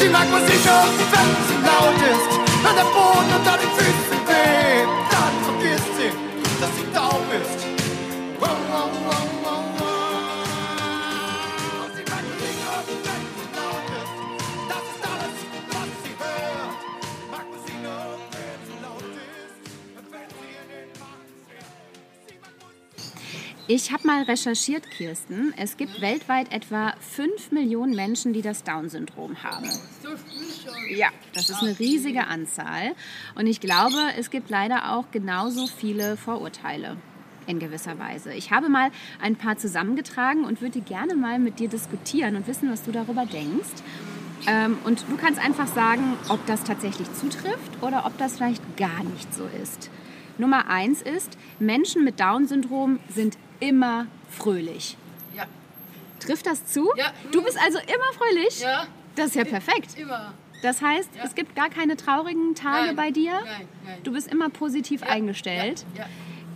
Sie 0.01 0.09
mag 0.09 0.27
Musik 0.31 0.65
nur, 0.65 0.85
wenn 1.13 1.58
sie 1.89 2.05
laut 2.05 2.11
ist. 2.11 2.39
Wenn 2.63 2.77
der 2.77 2.85
Boden 2.85 3.33
unter 3.37 3.57
den 3.57 3.71
Füßen 3.71 4.19
bebt, 4.27 5.09
Ich 23.71 23.93
habe 23.93 24.07
mal 24.07 24.23
recherchiert, 24.23 24.91
Kirsten. 24.91 25.53
Es 25.59 25.77
gibt 25.77 26.01
weltweit 26.01 26.51
etwa 26.53 26.95
5 27.01 27.53
Millionen 27.53 27.95
Menschen, 27.95 28.33
die 28.33 28.41
das 28.41 28.65
Down-Syndrom 28.65 29.43
haben. 29.43 29.69
So 30.03 30.09
viel 30.09 30.49
schon. 30.49 30.97
Ja, 30.97 31.09
das 31.35 31.51
ist 31.51 31.63
eine 31.63 31.79
riesige 31.79 32.29
Anzahl. 32.29 32.95
Und 33.35 33.47
ich 33.47 33.61
glaube, 33.61 33.99
es 34.19 34.31
gibt 34.31 34.49
leider 34.49 34.95
auch 34.95 35.11
genauso 35.13 35.67
viele 35.67 36.17
Vorurteile 36.17 36.97
in 37.47 37.59
gewisser 37.59 37.99
Weise. 37.99 38.33
Ich 38.33 38.53
habe 38.53 38.71
mal 38.71 38.91
ein 39.21 39.37
paar 39.37 39.59
zusammengetragen 39.59 40.45
und 40.45 40.63
würde 40.63 40.81
gerne 40.81 41.15
mal 41.15 41.39
mit 41.39 41.59
dir 41.59 41.69
diskutieren 41.69 42.37
und 42.37 42.47
wissen, 42.47 42.73
was 42.73 42.85
du 42.85 42.91
darüber 42.91 43.27
denkst. 43.27 43.83
Ähm, 44.47 44.79
und 44.85 45.05
du 45.11 45.19
kannst 45.19 45.45
einfach 45.45 45.67
sagen, 45.67 46.15
ob 46.31 46.45
das 46.47 46.65
tatsächlich 46.65 47.13
zutrifft 47.13 47.83
oder 47.83 48.07
ob 48.07 48.17
das 48.17 48.37
vielleicht 48.37 48.79
gar 48.79 49.05
nicht 49.05 49.35
so 49.35 49.45
ist. 49.63 49.91
Nummer 50.39 50.71
eins 50.71 51.03
ist, 51.03 51.37
Menschen 51.59 52.05
mit 52.05 52.19
Down-Syndrom 52.19 53.01
sind 53.09 53.37
immer 53.61 54.07
fröhlich. 54.31 54.97
Ja, 55.37 55.45
Trifft 56.21 56.47
das 56.47 56.67
zu? 56.67 56.91
Ja. 56.97 57.13
Du 57.33 57.43
bist 57.43 57.59
also 57.63 57.79
immer 57.79 58.13
fröhlich? 58.17 58.61
ja, 58.61 58.87
Das 59.17 59.27
ist 59.29 59.35
ja 59.37 59.45
perfekt. 59.45 59.97
immer. 59.99 60.33
Das 60.63 60.83
heißt, 60.83 61.11
Ja. 61.17 61.23
es 61.25 61.35
gibt 61.37 61.55
gar 61.55 61.71
keine 61.71 61.97
traurigen 61.97 62.55
Tage 62.57 62.87
Nein, 62.89 62.97
bei 62.97 63.11
dir? 63.13 63.33
nein, 63.45 63.69
nein. 63.87 63.99
Du 64.03 64.13
bist 64.13 64.27
immer 64.31 64.49
positiv 64.51 65.03
Ja, 65.03 65.09
eingestellt. 65.09 65.85
Ja, 65.95 66.03
ja. 66.03 66.09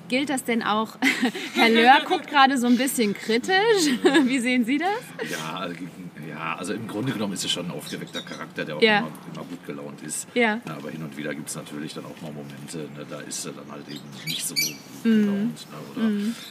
Gilt 0.08 0.28
das 0.30 0.44
denn 0.44 0.62
auch? 0.62 0.96
Herr 1.54 1.68
Löhr 1.70 2.00
guckt 2.06 2.26
gerade 2.28 2.58
so 2.58 2.66
ein 2.66 2.76
bisschen 2.76 3.14
kritisch. 3.14 3.54
Wie 4.24 4.40
sehen 4.40 4.64
Sie 4.64 4.78
das? 4.78 5.30
Ja, 5.30 5.68
ja, 6.32 6.56
also 6.56 6.72
im 6.72 6.86
Grunde 6.88 7.12
genommen 7.12 7.34
ist 7.34 7.44
es 7.44 7.50
schon 7.50 7.66
ein 7.66 7.70
aufgeweckter 7.72 8.22
Charakter, 8.22 8.64
der 8.64 8.76
auch 8.76 8.82
Ja. 8.82 8.98
immer, 9.00 9.08
immer 9.34 9.44
gut 9.44 9.66
gelaunt 9.66 10.00
ist. 10.02 10.26
Ja. 10.34 10.60
Na, 10.64 10.74
aber 10.76 10.90
hin 10.90 11.02
und 11.02 11.16
wieder 11.16 11.34
gibt 11.34 11.48
es 11.48 11.54
natürlich 11.56 11.92
dann 11.94 12.04
auch 12.06 12.20
mal 12.22 12.32
Momente, 12.32 12.78
ne, 12.96 13.04
da 13.08 13.20
ist 13.20 13.44
er 13.44 13.52
dann 13.52 13.70
halt 13.70 13.88
eben 13.88 14.00
nicht 14.26 14.46
so 14.46 14.54
gut 14.54 14.74
Mhm. 15.04 15.22
gelaunt 15.26 15.66
ne, 15.70 15.76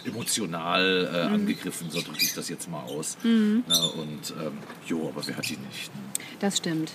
oder 0.06 0.12
emotional 0.12 1.10
äh, 1.14 1.18
angegriffen, 1.34 1.90
so 1.90 2.02
drücke 2.02 2.22
ich 2.22 2.34
das 2.34 2.50
jetzt 2.50 2.70
mal 2.70 2.82
aus. 2.84 3.18
Mhm. 3.24 3.64
Na, 3.68 3.80
und 3.80 4.34
ähm, 4.40 4.58
jo, 4.86 5.10
aber 5.10 5.26
wer 5.28 5.38
hat 5.38 5.50
die 5.50 5.58
nicht? 5.58 5.94
Ne? 5.96 6.02
Das 6.40 6.58
stimmt. 6.58 6.92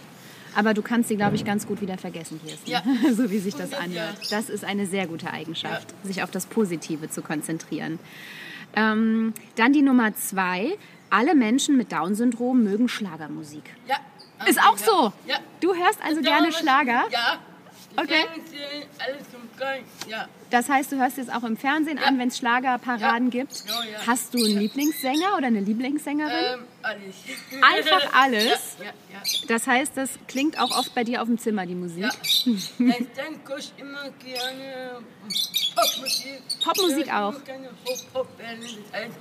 Aber 0.55 0.73
du 0.73 0.81
kannst 0.81 1.09
sie, 1.11 1.17
glaube 1.17 1.37
ich, 1.37 1.45
ganz 1.45 1.67
gut 1.67 1.83
wieder 1.83 1.99
vergessen, 1.99 2.41
Kirsten. 2.45 2.71
Ja. 2.71 2.83
So 3.15 3.31
wie 3.31 3.39
sich 3.39 3.55
das 3.55 3.73
Ja. 3.73 3.79
anhört. 3.79 4.17
Das 4.31 4.49
ist 4.49 4.65
eine 4.65 4.87
sehr 4.87 5.07
gute 5.07 5.31
Eigenschaft, 5.31 5.89
sich 6.03 6.23
auf 6.23 6.31
das 6.31 6.47
Positive 6.47 7.11
zu 7.11 7.21
konzentrieren. 7.21 7.99
Ähm, 8.75 9.33
dann 9.57 9.73
die 9.73 9.83
Nummer 9.83 10.15
zwei. 10.15 10.77
Alle 11.09 11.35
Menschen 11.35 11.77
mit 11.77 11.93
Down-Syndrom 11.93 12.65
mögen 12.65 12.89
Schlagermusik. 12.89 13.65
ja. 13.87 13.97
Ist 14.47 14.61
auch 14.61 14.77
so. 14.77 15.13
Ja. 15.27 15.37
Du 15.61 15.75
hörst 15.75 15.99
also 16.05 16.21
Ja, 16.21 16.37
gerne 16.37 16.53
Schlager? 16.53 17.05
Ja. 17.11 17.39
Okay. 17.97 18.25
Fernsehen, 18.27 18.89
alles 18.99 19.27
Geil. 19.59 19.83
Ja. 20.09 20.29
Das 20.51 20.69
heißt, 20.69 20.93
du 20.93 20.97
hörst 20.97 21.17
jetzt 21.17 21.33
auch 21.33 21.43
im 21.43 21.57
Fernsehen 21.57 21.99
an, 21.99 22.19
wenn 22.19 22.29
es 22.29 22.39
Schlagerparaden 22.39 23.31
gibt. 23.31 23.65
Hast 24.07 24.35
du 24.35 24.39
einen 24.39 24.59
Lieblingssänger 24.59 25.37
oder 25.37 25.47
eine 25.47 25.61
Lieblingssängerin? 25.61 26.55
Ähm, 26.55 26.65
alles. 26.83 27.15
Einfach 27.63 28.13
alles? 28.23 28.77
Ja, 28.79 28.85
ja. 28.85 29.23
Das 29.49 29.67
heißt, 29.67 29.97
das 29.97 30.11
klingt 30.29 30.61
auch 30.61 30.79
oft 30.79 30.95
bei 30.95 31.05
dir 31.05 31.23
auf 31.23 31.29
dem 31.29 31.39
Zimmer, 31.39 31.67
die 31.67 31.75
Musik. 31.75 32.05
Ja. 32.05 32.11
Ich 32.47 32.73
denke 32.79 33.57
ich 33.59 33.73
immer 33.79 34.09
gerne 34.25 35.01
Popmusik. 35.75 36.43
Popmusik 36.63 37.13
auch. 37.13 37.35
Ich 37.37 37.45
gerne 37.45 37.71
Pop-Pop-Bands, 37.85 38.77
alles. 38.93 39.15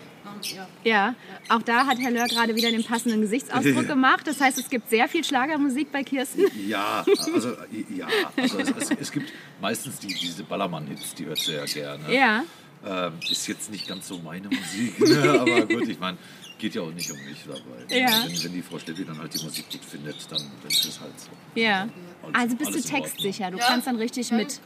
Ja. 0.54 0.68
Ja, 0.84 1.16
auch 1.50 1.62
da 1.62 1.86
hat 1.86 1.98
Herr 2.00 2.12
Löhr 2.12 2.26
gerade 2.28 2.56
wieder 2.56 2.70
den 2.72 2.84
passenden 2.84 3.22
Gesichtsausdruck 3.22 3.88
gemacht. 3.96 4.28
Das 4.28 4.40
heißt, 4.42 4.58
es 4.60 4.70
gibt 4.70 4.90
sehr 4.90 5.08
viel 5.08 5.24
Schlagermusik 5.24 5.92
bei 5.92 6.04
Kirsten. 6.04 6.44
Ja, 6.68 7.04
also, 7.34 7.54
ja, 7.96 8.08
also 8.38 8.60
es, 8.60 8.70
es, 8.70 8.92
es 9.00 9.12
gibt 9.12 9.32
meistens 9.62 9.98
die, 10.00 10.08
diese 10.14 10.44
Ballermann-Hits, 10.44 11.16
die 11.16 11.26
hört 11.26 11.40
sie 11.40 11.54
ja 11.54 11.66
gerne. 11.66 12.14
Ja. 12.14 12.44
Ähm, 12.86 13.14
ist 13.30 13.48
jetzt 13.48 13.72
nicht 13.72 13.88
ganz 13.88 14.08
so 14.08 14.20
meine 14.20 14.48
Musik, 14.48 15.00
ne? 15.10 15.40
aber 15.40 15.66
gut, 15.66 15.88
ich 15.88 16.00
meine, 16.00 16.18
geht 16.60 16.76
ja 16.76 16.84
auch 16.84 16.92
nicht 16.92 17.10
um 17.12 17.18
mich 17.26 17.44
dabei. 17.48 17.98
Ja. 18.00 18.24
Wenn, 18.28 18.44
wenn 18.44 18.54
die 18.54 18.62
Frau 18.62 18.78
Steffi 18.78 19.04
dann 19.06 19.18
halt 19.18 19.34
die 19.34 19.44
Musik 19.44 19.66
gut 19.72 19.84
findet, 19.84 20.18
dann, 20.32 20.40
dann 20.62 20.70
ist 20.70 20.86
es 20.86 21.00
halt 21.00 21.20
so. 21.20 21.30
Ja. 21.60 21.88
Alles- 22.22 22.36
Also 22.36 22.56
bist 22.58 22.76
du 22.76 22.82
textsicher. 22.82 23.50
Du 23.52 23.58
Ja. 23.58 23.66
kannst 23.68 23.88
dann 23.88 23.96
richtig 23.96 24.32
mit 24.32 24.60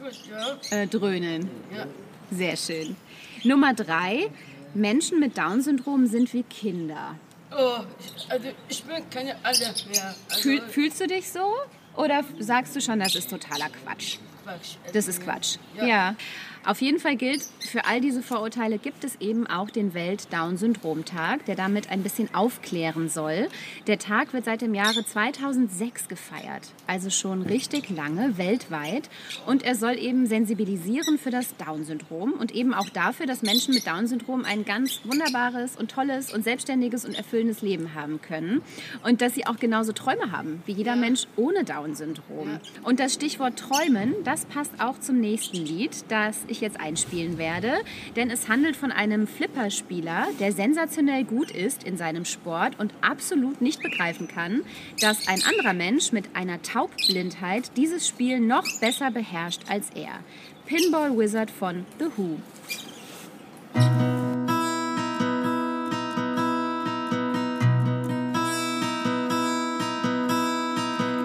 äh, 0.70 0.86
dröhnen. 0.86 1.48
Ja. 1.74 1.86
Sehr 2.30 2.56
schön. 2.56 2.94
Nummer 3.42 3.72
drei. 3.72 4.30
Menschen 4.74 5.20
mit 5.20 5.36
Down-Syndrom 5.36 6.06
sind 6.06 6.32
wie 6.32 6.42
Kinder. 6.44 7.16
Oh, 7.52 7.80
also 8.28 8.48
ich 8.68 8.84
bin 8.84 9.10
keine 9.10 9.34
Alter 9.42 9.72
mehr. 9.88 10.14
Also, 10.30 10.42
Fühl, 10.42 10.62
fühlst 10.68 11.00
du 11.00 11.06
dich 11.06 11.30
so? 11.30 11.54
Oder 11.96 12.24
sagst 12.38 12.76
du 12.76 12.80
schon, 12.80 13.00
das 13.00 13.14
ist 13.14 13.30
totaler 13.30 13.68
Quatsch? 13.84 14.18
Quatsch. 14.44 14.76
Das 14.92 15.08
ist 15.08 15.22
Quatsch. 15.22 15.56
Ja. 15.76 15.84
Ja. 15.84 16.16
Auf 16.62 16.82
jeden 16.82 16.98
Fall 16.98 17.16
gilt, 17.16 17.42
für 17.60 17.86
all 17.86 18.02
diese 18.02 18.22
Vorurteile 18.22 18.78
gibt 18.78 19.02
es 19.04 19.16
eben 19.20 19.46
auch 19.46 19.70
den 19.70 19.94
Welt-Down-Syndrom-Tag, 19.94 21.46
der 21.46 21.54
damit 21.54 21.90
ein 21.90 22.02
bisschen 22.02 22.34
aufklären 22.34 23.08
soll. 23.08 23.48
Der 23.86 23.98
Tag 23.98 24.34
wird 24.34 24.44
seit 24.44 24.60
dem 24.60 24.74
Jahre 24.74 25.02
2006 25.04 26.08
gefeiert, 26.08 26.68
also 26.86 27.08
schon 27.08 27.40
richtig 27.42 27.88
lange 27.88 28.36
weltweit. 28.36 29.08
Und 29.46 29.62
er 29.62 29.74
soll 29.74 29.96
eben 29.98 30.26
sensibilisieren 30.26 31.16
für 31.16 31.30
das 31.30 31.56
Down-Syndrom 31.56 32.32
und 32.32 32.54
eben 32.54 32.74
auch 32.74 32.90
dafür, 32.90 33.24
dass 33.24 33.40
Menschen 33.40 33.72
mit 33.72 33.86
Down-Syndrom 33.86 34.44
ein 34.44 34.66
ganz 34.66 35.00
wunderbares 35.04 35.76
und 35.76 35.90
tolles 35.90 36.30
und 36.30 36.44
selbstständiges 36.44 37.06
und 37.06 37.14
erfüllendes 37.14 37.62
Leben 37.62 37.94
haben 37.94 38.20
können. 38.20 38.60
Und 39.02 39.22
dass 39.22 39.34
sie 39.34 39.46
auch 39.46 39.56
genauso 39.56 39.92
Träume 39.92 40.30
haben, 40.30 40.62
wie 40.66 40.72
jeder 40.72 40.94
Mensch 40.94 41.26
ohne 41.36 41.64
Down-Syndrom. 41.64 42.60
Und 42.82 43.00
das 43.00 43.14
Stichwort 43.14 43.58
Träumen, 43.58 44.14
das 44.24 44.44
passt 44.44 44.72
auch 44.78 45.00
zum 45.00 45.20
nächsten 45.20 45.56
Lied, 45.56 46.04
das 46.08 46.49
ich 46.50 46.60
jetzt 46.60 46.80
einspielen 46.80 47.38
werde. 47.38 47.74
Denn 48.16 48.30
es 48.30 48.48
handelt 48.48 48.76
von 48.76 48.92
einem 48.92 49.26
Flipperspieler, 49.26 50.28
der 50.38 50.52
sensationell 50.52 51.24
gut 51.24 51.50
ist 51.50 51.84
in 51.84 51.96
seinem 51.96 52.24
Sport 52.24 52.78
und 52.78 52.92
absolut 53.00 53.60
nicht 53.60 53.82
begreifen 53.82 54.28
kann, 54.28 54.62
dass 55.00 55.28
ein 55.28 55.42
anderer 55.44 55.72
Mensch 55.72 56.12
mit 56.12 56.34
einer 56.34 56.60
Taubblindheit 56.62 57.76
dieses 57.76 58.06
Spiel 58.06 58.40
noch 58.40 58.64
besser 58.80 59.10
beherrscht 59.10 59.62
als 59.68 59.90
er. 59.94 60.20
Pinball 60.66 61.16
Wizard 61.16 61.50
von 61.50 61.84
The 61.98 62.06
Who. 62.16 62.38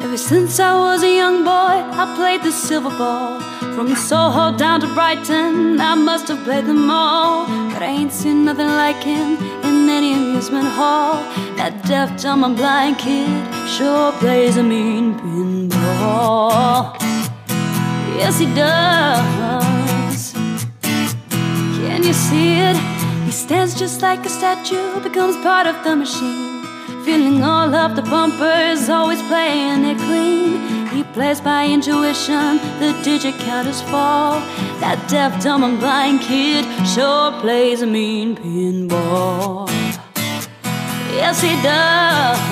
Ever 0.01 0.17
since 0.17 0.59
I 0.59 0.73
was 0.73 1.03
a 1.03 1.13
young 1.13 1.43
boy, 1.43 1.51
I 1.51 2.13
played 2.15 2.41
the 2.41 2.51
silver 2.51 2.89
ball. 2.89 3.54
From 3.75 3.93
Soho 3.93 4.55
down 4.55 4.79
to 4.79 4.87
Brighton, 4.93 5.81
I 5.81 5.95
must 5.95 6.29
have 6.29 6.41
played 6.45 6.65
them 6.65 6.89
all. 6.89 7.45
But 7.73 7.83
I 7.83 7.87
ain't 7.87 8.13
seen 8.13 8.45
nothing 8.45 8.69
like 8.69 9.03
him 9.03 9.35
in 9.67 9.89
any 9.89 10.13
amusement 10.13 10.69
hall. 10.69 11.15
That 11.57 11.83
deaf, 11.85 12.21
dumb, 12.21 12.45
and 12.45 12.55
blind 12.55 12.99
kid 12.99 13.27
sure 13.67 14.13
plays 14.13 14.55
a 14.55 14.63
mean 14.63 15.15
pinball. 15.19 16.95
Yes, 18.17 18.39
he 18.39 18.45
does. 18.55 20.31
Can 21.77 22.03
you 22.03 22.13
see 22.13 22.53
it? 22.53 22.77
He 23.25 23.31
stands 23.31 23.77
just 23.77 24.01
like 24.01 24.25
a 24.25 24.29
statue, 24.29 25.01
becomes 25.01 25.35
part 25.43 25.67
of 25.67 25.75
the 25.83 25.97
machine. 25.97 26.63
Feeling 27.03 27.43
all 27.43 27.75
of 27.75 27.97
the 27.97 28.03
bumpers, 28.03 28.87
always 28.89 29.21
playing 29.23 29.83
it 29.83 29.97
clean. 29.97 30.84
He 30.95 31.03
plays 31.03 31.41
by 31.41 31.67
intuition, 31.67 32.57
the 32.79 32.97
digit 33.03 33.37
counters 33.39 33.81
fall. 33.81 34.39
That 34.79 35.05
deaf, 35.09 35.43
dumb, 35.43 35.65
and 35.65 35.77
blind 35.77 36.21
kid 36.21 36.63
sure 36.87 37.33
plays 37.41 37.81
a 37.81 37.85
mean 37.85 38.37
pinball. 38.37 39.67
Yes, 41.11 41.41
he 41.41 41.61
does. 41.61 42.45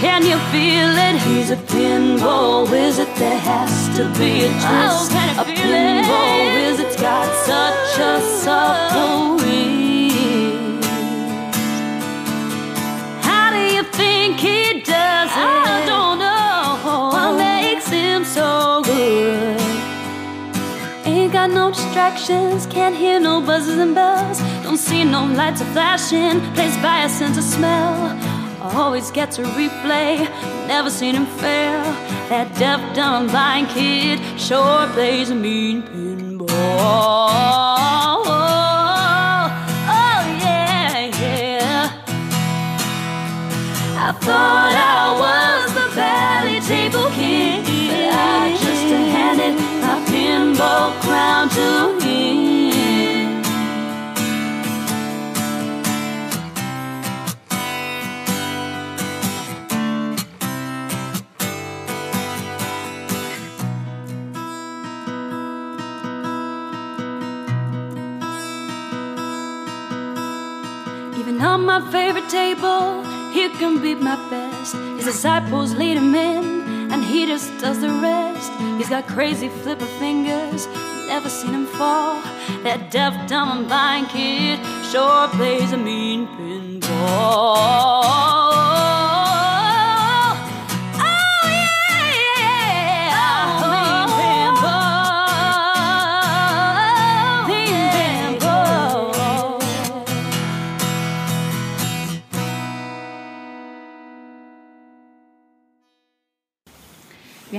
Can 0.00 0.26
you 0.26 0.36
feel 0.50 0.90
it? 1.06 1.14
He's 1.22 1.50
a 1.52 1.56
pinball 1.72 2.68
wizard. 2.68 3.06
There 3.14 3.38
has 3.38 3.88
to 3.96 4.04
be 4.18 4.46
a 4.46 4.48
twist. 4.48 5.12
a 5.12 5.44
pinball 5.44 6.54
wizard's 6.56 6.96
got 6.96 7.32
such 7.46 7.98
a 8.00 8.20
subtle 8.20 9.36
wrist. 9.36 9.83
Ain't 21.06 21.32
got 21.32 21.50
no 21.50 21.70
distractions, 21.70 22.66
can't 22.66 22.96
hear 22.96 23.20
no 23.20 23.40
buzzes 23.42 23.78
and 23.78 23.94
bells. 23.94 24.40
Don't 24.62 24.78
see 24.78 25.04
no 25.04 25.26
lights 25.26 25.60
are 25.60 25.72
flashing, 25.72 26.40
plays 26.54 26.76
by 26.78 27.04
a 27.04 27.08
sense 27.10 27.36
of 27.36 27.44
smell. 27.44 28.18
Always 28.62 29.10
gets 29.10 29.38
a 29.38 29.42
replay, 29.42 30.26
never 30.66 30.88
seen 30.88 31.14
him 31.14 31.26
fail. 31.26 31.82
That 32.30 32.54
deaf, 32.58 32.80
dumb, 32.94 33.26
blind 33.26 33.68
kid 33.68 34.18
sure 34.40 34.88
plays 34.94 35.28
a 35.28 35.34
mean 35.34 35.82
pinball. 35.82 36.48
Oh, 39.86 40.20
yeah, 40.40 41.10
yeah. 41.20 41.90
I 44.06 44.12
thought 44.12 44.74
I 44.90 44.93
to 51.48 51.98
him. 52.00 53.42
Even 71.18 71.40
on 71.40 71.64
my 71.64 71.80
favorite 71.92 72.28
table, 72.28 73.04
he 73.32 73.48
can 73.50 73.80
be 73.80 73.94
my 73.94 74.16
best. 74.30 74.76
His 74.96 75.04
disciples 75.04 75.74
lead 75.74 75.96
him 75.96 76.14
in, 76.14 76.63
and 76.92 77.04
he 77.04 77.26
just 77.26 77.50
does 77.58 77.80
the 77.80 77.88
rest. 77.88 78.52
He's 78.78 78.88
got 78.88 79.06
crazy 79.06 79.48
flipper 79.48 79.86
fingers, 79.98 80.66
never 81.06 81.28
seen 81.28 81.52
him 81.54 81.66
fall. 81.66 82.20
That 82.62 82.90
deaf, 82.90 83.14
dumb, 83.28 83.50
and 83.56 83.66
blind 83.66 84.08
kid 84.08 84.58
sure 84.90 85.28
plays 85.28 85.72
a 85.72 85.76
mean 85.76 86.26
pinball. 86.36 88.33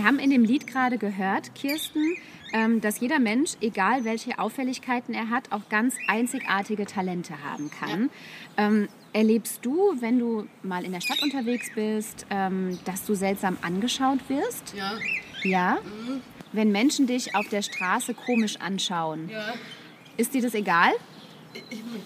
Wir 0.05 0.11
haben 0.11 0.19
in 0.19 0.29
dem 0.29 0.43
Lied 0.43 0.67
gerade 0.67 0.99
gehört, 0.99 1.55
Kirsten, 1.55 2.15
ähm, 2.53 2.79
dass 2.79 2.99
jeder 2.99 3.17
Mensch, 3.17 3.53
egal 3.59 4.05
welche 4.05 4.37
Auffälligkeiten 4.37 5.15
er 5.15 5.31
hat, 5.31 5.51
auch 5.51 5.67
ganz 5.67 5.95
einzigartige 6.07 6.85
Talente 6.85 7.33
haben 7.43 7.71
kann. 7.71 8.11
Ähm, 8.55 8.87
erlebst 9.13 9.65
du, 9.65 9.99
wenn 10.01 10.19
du 10.19 10.47
mal 10.61 10.85
in 10.85 10.91
der 10.91 11.01
Stadt 11.01 11.23
unterwegs 11.23 11.71
bist, 11.73 12.27
ähm, 12.29 12.77
dass 12.85 13.03
du 13.07 13.15
seltsam 13.15 13.57
angeschaut 13.63 14.19
wirst? 14.27 14.75
Ja, 14.77 14.93
Ja? 15.41 15.79
Wenn 16.51 16.71
Menschen 16.71 17.07
dich 17.07 17.33
auf 17.33 17.49
der 17.49 17.63
Straße 17.63 18.13
komisch 18.13 18.57
anschauen, 18.57 19.27
ja. 19.29 19.55
ist 20.17 20.35
dir 20.35 20.43
das 20.43 20.53
egal? 20.53 20.91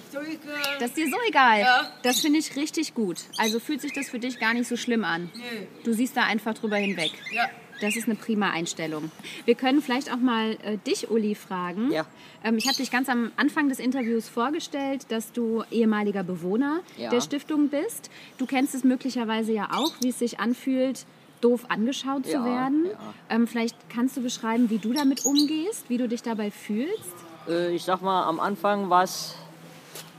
So 0.09 0.19
egal. 0.19 0.77
Das 0.79 0.91
ist 0.91 0.97
dir 0.97 1.09
so 1.09 1.17
egal. 1.27 1.59
Ja. 1.59 1.91
Das 2.03 2.21
finde 2.21 2.39
ich 2.39 2.55
richtig 2.55 2.93
gut. 2.93 3.17
Also 3.37 3.59
fühlt 3.59 3.81
sich 3.81 3.91
das 3.91 4.07
für 4.07 4.19
dich 4.19 4.39
gar 4.39 4.53
nicht 4.53 4.69
so 4.69 4.77
schlimm 4.77 5.03
an. 5.03 5.29
Nee. 5.35 5.67
Du 5.83 5.91
siehst 5.91 6.15
da 6.15 6.23
einfach 6.23 6.53
drüber 6.53 6.77
hinweg. 6.77 7.11
Ja. 7.33 7.49
Das 7.81 7.95
ist 7.95 8.05
eine 8.07 8.15
prima 8.15 8.49
Einstellung. 8.51 9.11
Wir 9.45 9.55
können 9.55 9.81
vielleicht 9.81 10.11
auch 10.11 10.17
mal 10.17 10.57
äh, 10.63 10.77
dich, 10.85 11.09
Uli, 11.09 11.35
fragen. 11.35 11.91
Ja. 11.91 12.05
Ähm, 12.43 12.57
ich 12.57 12.67
habe 12.67 12.75
dich 12.77 12.91
ganz 12.91 13.09
am 13.09 13.31
Anfang 13.37 13.69
des 13.69 13.79
Interviews 13.79 14.27
vorgestellt, 14.29 15.05
dass 15.09 15.31
du 15.31 15.63
ehemaliger 15.71 16.23
Bewohner 16.23 16.79
Ja. 16.97 17.09
der 17.09 17.21
Stiftung 17.21 17.69
bist. 17.69 18.09
Du 18.37 18.45
kennst 18.45 18.75
es 18.75 18.83
möglicherweise 18.83 19.53
ja 19.53 19.69
auch, 19.73 19.93
wie 20.01 20.09
es 20.09 20.19
sich 20.19 20.39
anfühlt, 20.39 21.05
doof 21.41 21.61
angeschaut 21.69 22.25
zu 22.25 22.33
Ja, 22.33 22.43
werden. 22.45 22.87
ja. 22.91 22.97
Ähm, 23.35 23.47
vielleicht 23.47 23.75
kannst 23.89 24.17
du 24.17 24.21
beschreiben, 24.21 24.69
wie 24.69 24.77
du 24.77 24.91
damit 24.93 25.25
umgehst, 25.25 25.85
wie 25.89 25.97
du 25.97 26.07
dich 26.09 26.21
dabei 26.21 26.51
fühlst. 26.51 27.13
Äh, 27.47 27.73
ich 27.73 27.83
sag 27.83 28.01
mal, 28.01 28.23
am 28.25 28.39
Anfang 28.39 28.89
war 28.89 29.03
es 29.03 29.35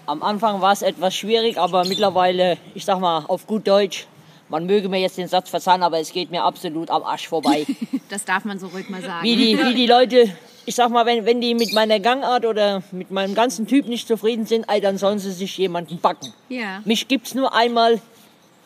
am 0.07 0.23
Anfang 0.25 0.61
war 0.61 0.73
es 0.73 0.83
etwas 0.83 1.15
schwierig, 1.15 1.57
aber 1.59 1.85
mittlerweile, 1.85 2.57
ich 2.75 2.85
sag 2.85 2.99
mal 3.01 3.25
auf 3.29 3.47
gut 3.47 3.69
Deutsch, 3.69 4.07
man 4.51 4.67
möge 4.67 4.89
mir 4.89 4.99
jetzt 5.01 5.17
den 5.17 5.29
Satz 5.29 5.49
verzeihen, 5.49 5.83
aber 5.83 5.99
es 6.01 6.13
geht 6.13 6.31
mir 6.31 6.43
absolut 6.45 6.91
am 6.91 7.03
Arsch 7.03 7.29
vorbei. 7.29 7.67
Das 8.11 8.25
darf 8.25 8.45
man 8.45 8.59
so 8.59 8.67
ruhig 8.67 8.89
mal 8.89 9.01
sagen. 9.01 9.23
wie, 9.23 9.37
die, 9.37 9.57
wie 9.57 9.73
die 9.73 9.87
Leute, 9.87 10.29
ich 10.67 10.75
sag 10.75 10.91
mal, 10.91 11.07
wenn, 11.07 11.27
wenn 11.27 11.41
die 11.41 11.55
mit 11.55 11.73
meiner 11.73 12.01
Gangart 12.01 12.45
oder 12.45 12.83
mit 12.91 13.13
meinem 13.13 13.37
ganzen 13.37 13.69
Typ 13.69 13.87
nicht 13.87 14.09
zufrieden 14.09 14.47
sind, 14.47 14.65
ey, 14.69 14.81
dann 14.81 14.99
sollen 14.99 15.21
sie 15.21 15.31
sich 15.31 15.57
jemanden 15.59 16.01
backen. 16.01 16.33
Ja. 16.49 16.81
Mich 16.85 17.07
gibt's 17.07 17.35
nur 17.37 17.55
einmal, 17.55 18.01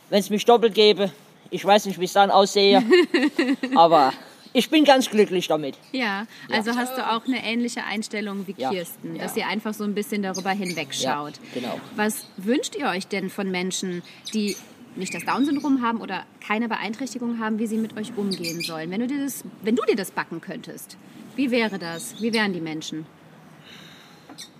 wenn 0.08 0.20
es 0.20 0.30
mich 0.30 0.46
doppelt 0.46 0.72
gäbe. 0.74 1.12
Ich 1.50 1.62
weiß 1.62 1.84
nicht, 1.84 2.00
wie 2.00 2.04
ich 2.06 2.12
dann 2.14 2.30
aussehe, 2.30 2.82
aber 3.76 4.14
ich 4.54 4.70
bin 4.70 4.84
ganz 4.84 5.10
glücklich 5.10 5.46
damit. 5.48 5.76
Ja, 5.92 6.26
also 6.50 6.74
hast 6.74 6.96
du 6.96 7.06
auch 7.06 7.26
eine 7.26 7.44
ähnliche 7.44 7.84
Einstellung 7.84 8.46
wie 8.46 8.54
Ja. 8.56 8.70
Kirsten, 8.70 9.18
dass 9.18 9.36
ihr 9.36 9.46
einfach 9.46 9.74
so 9.74 9.84
ein 9.84 9.94
bisschen 9.94 10.22
darüber 10.22 10.52
hinwegschaut. 10.52 11.34
Ja, 11.34 11.60
genau. 11.60 11.80
Was 11.96 12.26
wünscht 12.38 12.76
ihr 12.76 12.86
euch 12.86 13.08
denn 13.08 13.28
von 13.28 13.50
Menschen, 13.50 14.02
die 14.32 14.56
nicht 14.96 15.14
das 15.14 15.24
Down-Syndrom 15.24 15.82
haben 15.82 16.00
oder 16.00 16.24
keine 16.40 16.68
Beeinträchtigung 16.68 17.38
haben, 17.38 17.58
wie 17.58 17.66
sie 17.66 17.78
mit 17.78 17.96
euch 17.96 18.16
umgehen 18.16 18.60
sollen? 18.60 18.90
Wenn 18.90 19.00
du 19.00 19.06
dir 19.06 19.22
das, 19.22 19.44
wenn 19.62 19.76
du 19.76 19.82
dir 19.84 19.96
das 19.96 20.10
backen 20.10 20.40
könntest, 20.40 20.96
wie 21.36 21.50
wäre 21.50 21.78
das? 21.78 22.20
Wie 22.20 22.32
wären 22.32 22.52
die 22.52 22.60
Menschen? 22.60 23.06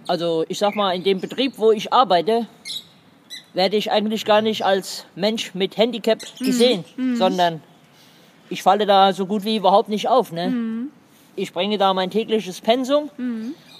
Also 0.06 0.44
ich 0.48 0.58
sag 0.58 0.74
mal, 0.74 0.94
in 0.94 1.04
dem 1.04 1.20
Betrieb, 1.20 1.54
wo 1.56 1.72
ich 1.72 1.92
arbeite, 1.92 2.46
werde 3.54 3.76
ich 3.76 3.90
eigentlich 3.90 4.24
gar 4.24 4.42
nicht 4.42 4.64
als 4.64 5.06
Mensch 5.14 5.54
mit 5.54 5.76
Handicap 5.76 6.18
gesehen, 6.38 6.84
sondern 7.14 7.62
ich 8.50 8.62
falle 8.62 8.84
da 8.86 9.12
so 9.12 9.26
gut 9.26 9.44
wie 9.44 9.56
überhaupt 9.56 9.88
nicht 9.88 10.08
auf. 10.08 10.32
Ne? 10.32 10.88
Ich 11.36 11.52
bringe 11.52 11.78
da 11.78 11.94
mein 11.94 12.10
tägliches 12.10 12.60
Pensum 12.60 13.10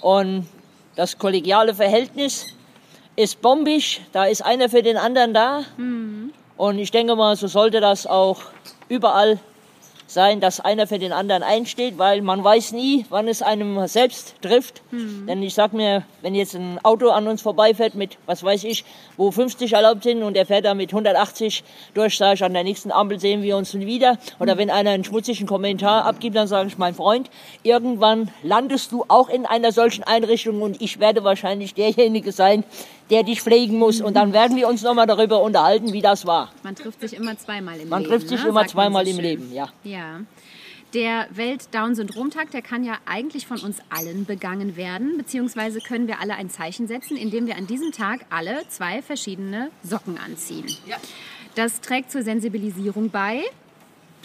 und 0.01 0.47
das 0.95 1.17
kollegiale 1.17 1.75
Verhältnis 1.75 2.47
ist 3.17 3.41
bombig. 3.41 4.01
Da 4.13 4.25
ist 4.25 4.41
einer 4.43 4.69
für 4.69 4.81
den 4.81 4.97
anderen 4.97 5.33
da. 5.33 5.63
Und 6.57 6.79
ich 6.79 6.91
denke 6.91 7.15
mal, 7.15 7.35
so 7.35 7.47
sollte 7.47 7.81
das 7.81 8.07
auch 8.07 8.41
überall 8.87 9.39
sein, 10.07 10.39
dass 10.39 10.59
einer 10.59 10.87
für 10.87 10.99
den 10.99 11.11
anderen 11.11 11.43
einsteht, 11.43 11.97
weil 11.97 12.21
man 12.21 12.43
weiß 12.43 12.73
nie, 12.73 13.05
wann 13.09 13.27
es 13.27 13.41
einem 13.41 13.87
selbst 13.87 14.35
trifft. 14.41 14.83
Denn 15.27 15.41
ich 15.41 15.53
sag 15.55 15.73
mir, 15.73 16.03
wenn 16.21 16.35
jetzt 16.35 16.55
ein 16.55 16.79
Auto 16.83 17.09
an 17.09 17.27
uns 17.27 17.41
vorbeifährt 17.41 17.95
mit, 17.95 18.17
was 18.25 18.43
weiß 18.43 18.63
ich, 18.65 18.85
wo 19.17 19.31
50 19.31 19.73
erlaubt 19.73 20.03
sind 20.03 20.23
und 20.23 20.37
er 20.37 20.45
fährt 20.45 20.65
da 20.65 20.73
mit 20.73 20.91
180 20.91 21.63
durch, 21.93 22.17
sage 22.17 22.35
ich, 22.35 22.43
an 22.43 22.53
der 22.53 22.63
nächsten 22.63 22.91
Ampel 22.91 23.19
sehen 23.19 23.41
wir 23.41 23.57
uns 23.57 23.73
wieder. 23.73 24.17
Oder 24.39 24.57
wenn 24.57 24.69
einer 24.69 24.91
einen 24.91 25.03
schmutzigen 25.03 25.47
Kommentar 25.47 26.05
abgibt, 26.05 26.35
dann 26.35 26.47
sage 26.47 26.67
ich, 26.67 26.77
mein 26.77 26.93
Freund, 26.93 27.29
irgendwann 27.63 28.31
landest 28.43 28.91
du 28.91 29.05
auch 29.07 29.29
in 29.29 29.45
einer 29.45 29.71
solchen 29.71 30.03
Einrichtung 30.03 30.61
und 30.61 30.81
ich 30.81 30.99
werde 30.99 31.23
wahrscheinlich 31.23 31.73
derjenige 31.73 32.31
sein, 32.31 32.63
der 33.09 33.23
dich 33.23 33.41
pflegen 33.41 33.77
muss. 33.77 34.01
Und 34.01 34.15
dann 34.15 34.33
werden 34.33 34.57
wir 34.57 34.67
uns 34.67 34.81
nochmal 34.81 35.07
darüber 35.07 35.41
unterhalten, 35.41 35.93
wie 35.93 36.01
das 36.01 36.25
war. 36.25 36.51
Man 36.63 36.75
trifft 36.75 37.01
sich 37.01 37.13
immer 37.13 37.37
zweimal 37.37 37.79
im 37.79 37.89
Man 37.89 38.01
Leben. 38.01 38.11
trifft 38.11 38.29
sich 38.29 38.41
ne? 38.41 38.49
immer 38.49 38.61
Sagt 38.61 38.75
man 38.75 38.83
zweimal 38.85 39.05
so 39.05 39.11
im 39.11 39.15
schön. 39.17 39.25
Leben, 39.25 39.53
ja. 39.53 39.69
Ja. 39.83 40.21
Der 40.93 41.27
Welt-Down-Syndrom-Tag, 41.31 42.51
der 42.51 42.61
kann 42.61 42.85
ja 42.85 42.93
eigentlich 43.05 43.47
von 43.47 43.59
uns 43.59 43.79
allen 43.89 44.25
begangen 44.25 44.77
werden, 44.77 45.17
beziehungsweise 45.17 45.79
können 45.79 46.07
wir 46.07 46.21
alle 46.21 46.35
ein 46.35 46.49
Zeichen 46.49 46.87
setzen, 46.87 47.17
indem 47.17 47.47
wir 47.47 47.57
an 47.57 47.67
diesem 47.67 47.91
Tag 47.91 48.25
alle 48.29 48.61
zwei 48.69 49.01
verschiedene 49.01 49.71
Socken 49.83 50.17
anziehen. 50.17 50.65
Ja. 50.87 50.95
Das 51.55 51.81
trägt 51.81 52.11
zur 52.11 52.21
Sensibilisierung 52.21 53.09
bei, 53.09 53.41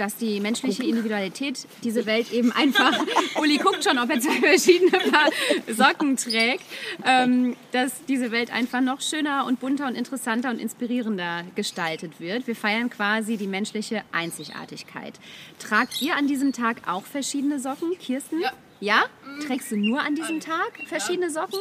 dass 0.00 0.16
die 0.16 0.40
menschliche 0.40 0.82
Individualität 0.82 1.66
diese 1.84 2.06
Welt 2.06 2.32
eben 2.32 2.52
einfach, 2.52 2.98
Uli 3.40 3.58
guckt 3.58 3.84
schon, 3.84 3.98
ob 3.98 4.08
er 4.08 4.18
zwei 4.18 4.40
verschiedene 4.40 4.90
Paar 4.90 5.28
Socken 5.68 6.16
trägt, 6.16 6.64
ähm, 7.04 7.54
dass 7.72 8.04
diese 8.06 8.30
Welt 8.30 8.50
einfach 8.50 8.80
noch 8.80 9.02
schöner 9.02 9.44
und 9.46 9.60
bunter 9.60 9.86
und 9.86 9.94
interessanter 9.94 10.48
und 10.48 10.58
inspirierender 10.58 11.44
gestaltet 11.54 12.18
wird. 12.18 12.46
Wir 12.46 12.56
feiern 12.56 12.88
quasi 12.88 13.36
die 13.36 13.46
menschliche 13.46 14.02
Einzigartigkeit. 14.10 15.20
Tragt 15.58 16.00
ihr 16.00 16.16
an 16.16 16.26
diesem 16.26 16.52
Tag 16.52 16.88
auch 16.88 17.04
verschiedene 17.04 17.60
Socken, 17.60 17.98
Kirsten? 17.98 18.40
Ja. 18.40 18.52
Ja? 18.80 19.04
Trägst 19.46 19.70
du 19.70 19.76
nur 19.76 20.00
an 20.00 20.14
diesem 20.14 20.40
Tag 20.40 20.72
verschiedene 20.86 21.30
Socken? 21.30 21.60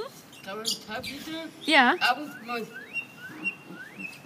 Ja. 1.65 1.95
abends 1.99 2.33
mal. 2.45 2.61
Und 2.61 4.07
das, 4.07 4.18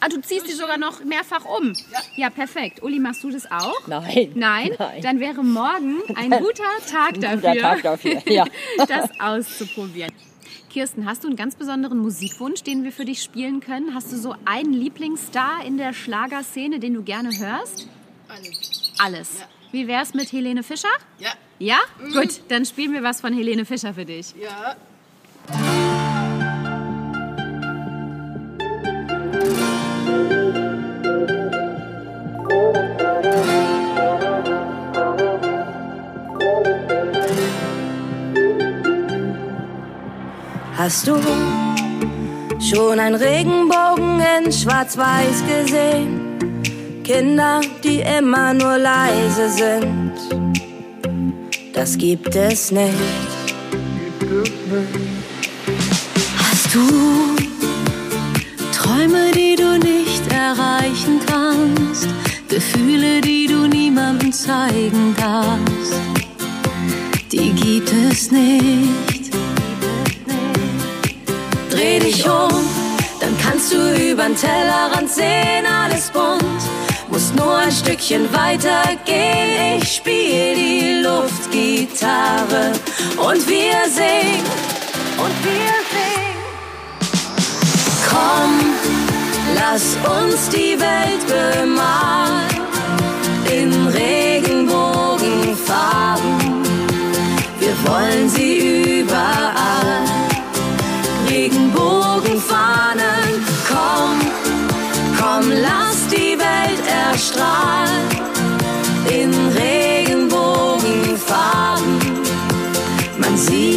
Ah, 0.00 0.08
du 0.08 0.20
ziehst 0.20 0.46
die 0.48 0.52
sogar 0.52 0.78
noch 0.78 1.04
mehrfach 1.04 1.44
um. 1.44 1.72
Ja. 1.92 1.98
Ja, 2.16 2.30
perfekt. 2.30 2.82
Uli, 2.82 2.98
machst 2.98 3.22
du 3.24 3.30
das 3.30 3.50
auch? 3.50 3.86
Nein. 3.86 4.32
Nein? 4.34 4.70
Nein. 4.78 5.02
Dann 5.02 5.20
wäre 5.20 5.42
morgen 5.42 6.02
ein 6.16 6.30
guter 6.30 6.64
Tag 6.90 7.20
dafür, 7.20 7.36
guter 7.52 7.60
Tag 7.60 7.82
dafür, 7.82 8.22
ja. 8.26 8.44
das 8.88 9.10
auszuprobieren. 9.20 10.12
Kirsten, 10.70 11.04
hast 11.06 11.22
du 11.22 11.28
einen 11.28 11.36
ganz 11.36 11.54
besonderen 11.54 11.98
Musikwunsch, 11.98 12.62
den 12.62 12.82
wir 12.82 12.92
für 12.92 13.04
dich 13.04 13.22
spielen 13.22 13.60
können? 13.60 13.94
Hast 13.94 14.10
du 14.10 14.16
so 14.16 14.34
einen 14.46 14.72
Lieblingsstar 14.72 15.64
in 15.66 15.76
der 15.76 15.92
Schlagerszene, 15.92 16.78
den 16.80 16.94
du 16.94 17.02
gerne 17.02 17.30
hörst? 17.38 17.88
alles. 18.28 18.92
Alles. 18.98 19.40
Ja. 19.40 19.46
Wie 19.72 19.86
wär's 19.86 20.14
mit 20.14 20.32
Helene 20.32 20.62
Fischer? 20.62 20.88
Ja, 21.18 21.32
Ja? 21.58 21.78
Gut, 22.12 22.40
dann 22.48 22.64
spielen 22.64 22.92
wir 22.92 23.02
was 23.02 23.20
von 23.20 23.34
Helene 23.34 23.64
Fischer 23.64 23.94
für 23.94 24.04
dich. 24.04 24.34
ja. 24.40 24.76
Hast 40.84 41.06
du 41.06 41.14
schon 42.58 42.98
einen 42.98 43.14
Regenbogen 43.14 44.18
in 44.18 44.50
Schwarz-Weiß 44.50 45.44
gesehen? 45.46 46.38
Kinder, 47.04 47.60
die 47.84 48.00
immer 48.00 48.52
nur 48.52 48.78
leise 48.78 49.48
sind. 49.48 50.12
Das 51.72 51.96
gibt 51.96 52.34
es 52.34 52.72
nicht. 52.72 52.92
Hast 56.36 56.74
du 56.74 56.80
Träume, 58.76 59.30
die 59.36 59.54
du 59.54 59.78
nicht 59.78 60.32
erreichen 60.32 61.20
kannst? 61.24 62.08
Gefühle, 62.48 63.20
die 63.20 63.46
du 63.46 63.68
niemandem 63.68 64.32
zeigen 64.32 65.14
darfst? 65.16 65.94
Die 67.30 67.52
gibt 67.52 67.92
es 68.10 68.32
nicht. 68.32 69.11
Dich 72.02 72.28
um, 72.28 72.66
dann 73.20 73.36
kannst 73.38 73.72
du 73.72 74.10
übern 74.10 74.34
Tellerrand 74.34 75.08
sehen, 75.08 75.64
alles 75.66 76.10
bunt. 76.10 76.42
Musst 77.08 77.34
nur 77.36 77.58
ein 77.58 77.70
Stückchen 77.70 78.32
weiter 78.32 78.82
gehen. 79.04 79.78
Ich 79.80 79.96
spiel 79.96 80.54
die 80.54 81.02
Luftgitarre 81.04 82.72
und 83.18 83.46
wir 83.48 83.84
singen 83.88 84.46
und 85.18 85.34
wir 85.44 85.74
singen. 85.92 86.42
Komm, 88.10 88.74
lass 89.54 89.96
uns 90.20 90.48
die 90.48 90.78
Welt 90.80 91.26
bemalen 91.28 92.51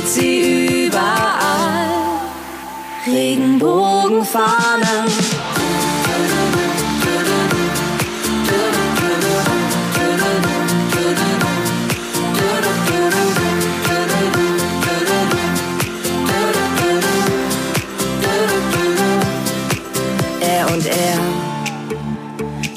sieht 0.05 0.07
sie 0.07 0.85
überall. 0.87 2.21
Regenbogenfahnen. 3.05 5.11
Er 20.41 20.67
und 20.71 20.85
er, 20.85 21.19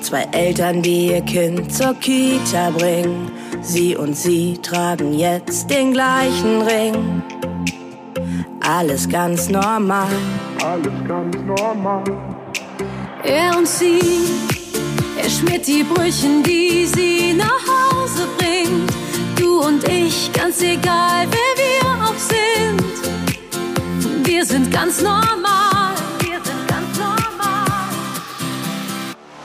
zwei 0.02 0.22
Eltern, 0.32 0.82
die 0.82 1.08
ihr 1.08 1.20
Kind 1.22 1.74
zur 1.74 1.94
Kita 1.94 2.70
bringen. 2.70 3.30
Sie 3.60 3.96
und 3.96 4.16
sie 4.16 4.58
tragen 4.62 5.12
jetzt 5.12 5.68
den 5.70 5.92
gleichen 5.92 6.62
Ring. 6.62 7.22
Alles 8.60 9.08
ganz 9.08 9.48
normal. 9.48 10.08
Alles 10.64 10.92
ganz 11.06 11.36
normal. 11.44 12.04
Er 13.24 13.56
und 13.56 13.66
sie, 13.66 13.98
er 15.20 15.28
schmiert 15.28 15.66
die 15.66 15.82
Brüchen, 15.82 16.40
die 16.42 16.86
sie 16.86 17.34
nach 17.34 17.60
Hause 17.66 18.26
bringt. 18.38 18.90
Du 19.36 19.60
und 19.60 19.86
ich, 19.88 20.30
ganz 20.32 20.62
egal, 20.62 21.26
wer 21.30 21.56
wir 21.56 22.04
auch 22.04 22.18
sind. 22.18 22.82
Wir 24.26 24.44
sind 24.44 24.70
ganz 24.72 25.00
normal. 25.02 25.94
Wir 26.20 26.40
sind 26.44 26.68
ganz 26.68 26.96
normal. 26.98 27.88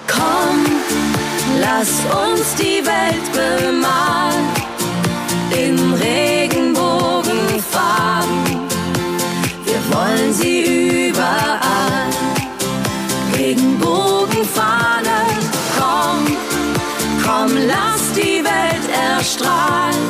Komm, 0.08 0.62
Lass 1.65 1.91
uns 2.26 2.56
die 2.56 2.82
Welt 2.86 3.32
bemalen 3.32 4.49
in 5.52 5.93
Regenbogenfarben. 5.93 8.43
Wir 9.63 9.82
wollen 9.95 10.34
sie 10.34 11.08
überall. 11.08 12.10
Regenbogenfahnen, 13.38 15.39
komm, 15.78 16.36
komm, 17.26 17.52
lass 17.65 18.12
die 18.13 18.43
Welt 18.43 18.89
erstrahlen 19.15 20.04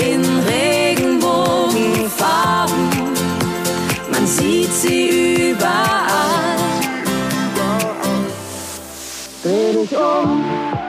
in 0.00 0.24
Regenbogenfarben. 0.48 2.88
Man 4.10 4.26
sieht 4.26 4.72
sie 4.72 5.50
überall. 5.50 5.87
Dich 9.88 9.98
um, 9.98 10.44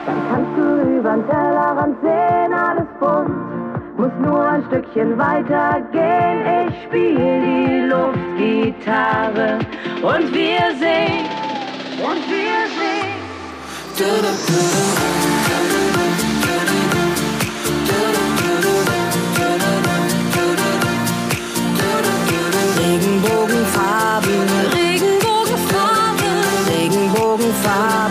dann 0.06 0.20
kannst 0.30 0.56
du 0.56 0.98
übern 0.98 1.26
Tellerrand 1.28 1.96
sehen, 2.02 2.52
alles 2.52 2.88
bunt. 2.98 3.30
Muss 3.96 4.12
nur 4.20 4.42
ein 4.42 4.64
Stückchen 4.64 5.18
weiter 5.18 5.80
gehen, 5.92 6.68
ich 6.68 6.84
spiel 6.84 7.16
die 7.16 7.80
Luftgitarre 7.88 9.58
und 10.02 10.32
wir 10.34 10.74
singen, 10.78 11.28
und 12.02 12.22
wir 12.28 12.68
singen. 12.76 13.20
Regenbogenfarben, 22.78 24.48
Regenbogenfarben, 24.72 25.26
Regenbogenfarben, 25.52 26.34
Regenbogenfarben. 26.68 28.09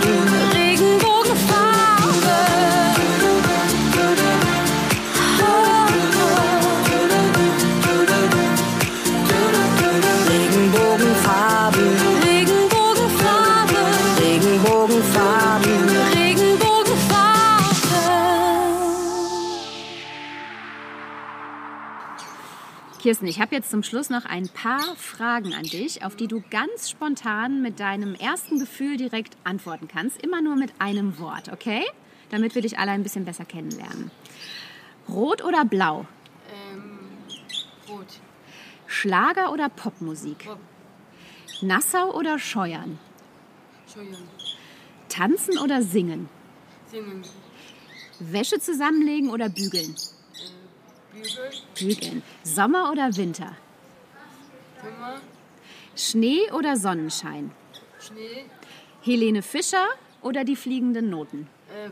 Kirsten, 23.10 23.26
ich 23.26 23.42
habe 23.42 23.56
jetzt 23.56 23.72
zum 23.72 23.82
Schluss 23.82 24.12
noch 24.12 24.26
ein 24.26 24.50
paar 24.50 24.96
Fragen 24.96 25.56
an 25.56 25.64
dich, 25.64 26.06
auf 26.06 26.16
die 26.16 26.28
du 26.28 26.44
ganz 26.52 26.92
spontan 26.92 27.60
mit 27.60 27.80
deinem 27.80 28.14
ersten 28.14 28.60
Gefühl 28.60 28.98
direkt 28.98 29.36
antworten 29.44 29.88
kannst. 29.88 30.22
Immer 30.22 30.44
nur 30.44 30.56
mit 30.56 30.72
einem 30.78 31.18
Wort, 31.18 31.52
okay? 31.52 31.82
Damit 32.30 32.54
wir 32.54 32.62
dich 32.62 32.78
alle 32.78 32.92
ein 32.92 33.02
bisschen 33.02 33.26
besser 33.26 33.46
kennenlernen. 33.46 34.12
Rot 35.08 35.44
oder 35.44 35.66
blau? 35.66 36.06
Ähm, 36.72 37.00
rot. 37.90 38.20
Schlager 38.86 39.52
oder 39.54 39.70
Popmusik? 39.70 40.46
Pop. 40.46 40.60
Nassau 41.64 42.14
oder 42.14 42.38
Scheuern? 42.38 43.00
Entschuldigung. 43.88 44.28
Tanzen 45.08 45.58
oder 45.58 45.82
singen? 45.82 46.30
Singen. 46.92 47.24
Wäsche 48.20 48.60
zusammenlegen 48.60 49.32
oder 49.32 49.50
bügeln? 49.50 49.96
Bügeln. 51.78 52.24
Sommer 52.44 52.92
oder 52.92 53.16
Winter? 53.16 53.56
Kummer. 54.82 55.22
Schnee 55.96 56.52
oder 56.52 56.78
Sonnenschein? 56.78 57.52
Schnee. 58.00 58.46
Helene 59.02 59.42
Fischer 59.42 59.88
oder 60.22 60.44
die 60.44 60.56
fliegenden 60.56 61.10
Noten? 61.10 61.48
Äh. 61.70 61.90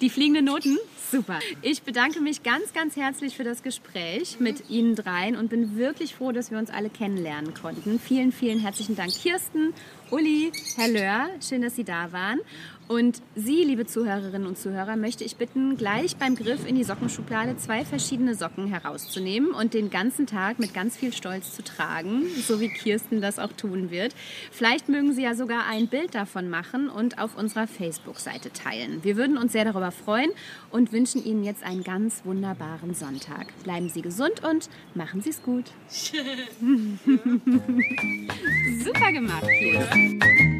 Die 0.00 0.10
fliegenden 0.10 0.44
Noten? 0.44 0.78
Super. 1.10 1.38
Ich 1.62 1.82
bedanke 1.82 2.20
mich 2.20 2.42
ganz, 2.42 2.72
ganz 2.72 2.96
herzlich 2.96 3.36
für 3.36 3.44
das 3.44 3.62
Gespräch 3.62 4.40
mit 4.40 4.70
Ihnen 4.70 4.94
dreien 4.94 5.36
und 5.36 5.48
bin 5.48 5.76
wirklich 5.76 6.14
froh, 6.14 6.32
dass 6.32 6.50
wir 6.50 6.58
uns 6.58 6.70
alle 6.70 6.90
kennenlernen 6.90 7.54
konnten. 7.54 7.98
Vielen, 7.98 8.32
vielen 8.32 8.58
herzlichen 8.58 8.96
Dank, 8.96 9.12
Kirsten, 9.12 9.74
Uli, 10.10 10.52
Herr 10.76 10.88
Löhr. 10.88 11.30
Schön, 11.40 11.62
dass 11.62 11.76
Sie 11.76 11.84
da 11.84 12.12
waren. 12.12 12.40
Und 12.86 13.22
Sie, 13.34 13.64
liebe 13.64 13.86
Zuhörerinnen 13.86 14.46
und 14.46 14.58
Zuhörer, 14.58 14.96
möchte 14.96 15.24
ich 15.24 15.36
bitten, 15.36 15.78
gleich 15.78 16.16
beim 16.16 16.36
Griff 16.36 16.68
in 16.68 16.74
die 16.74 16.84
Sockenschublade 16.84 17.56
zwei 17.56 17.82
verschiedene 17.84 18.34
Socken 18.34 18.66
herauszunehmen 18.66 19.52
und 19.52 19.72
den 19.72 19.88
ganzen 19.88 20.26
Tag 20.26 20.58
mit 20.58 20.74
ganz 20.74 20.94
viel 20.96 21.12
Stolz 21.12 21.54
zu 21.54 21.64
tragen, 21.64 22.24
so 22.46 22.60
wie 22.60 22.68
Kirsten 22.68 23.22
das 23.22 23.38
auch 23.38 23.52
tun 23.52 23.90
wird. 23.90 24.14
Vielleicht 24.50 24.90
mögen 24.90 25.14
Sie 25.14 25.22
ja 25.22 25.34
sogar 25.34 25.66
ein 25.66 25.88
Bild 25.88 26.14
davon 26.14 26.50
machen 26.50 26.90
und 26.90 27.18
auf 27.18 27.38
unserer 27.38 27.66
Facebook-Seite 27.66 28.52
teilen. 28.52 29.02
Wir 29.02 29.16
würden 29.16 29.38
uns 29.38 29.52
sehr 29.52 29.64
darüber 29.64 29.90
freuen 29.90 30.30
und 30.70 30.92
wünschen 30.92 31.24
Ihnen 31.24 31.42
jetzt 31.42 31.64
einen 31.64 31.84
ganz 31.84 32.20
wunderbaren 32.24 32.92
Sonntag. 32.92 33.46
Bleiben 33.62 33.88
Sie 33.88 34.02
gesund 34.02 34.44
und 34.44 34.68
machen 34.94 35.22
Sie 35.22 35.30
es 35.30 35.42
gut. 35.42 35.70
Super 38.84 39.12
gemacht, 39.12 39.48
Kirsten. 39.58 40.53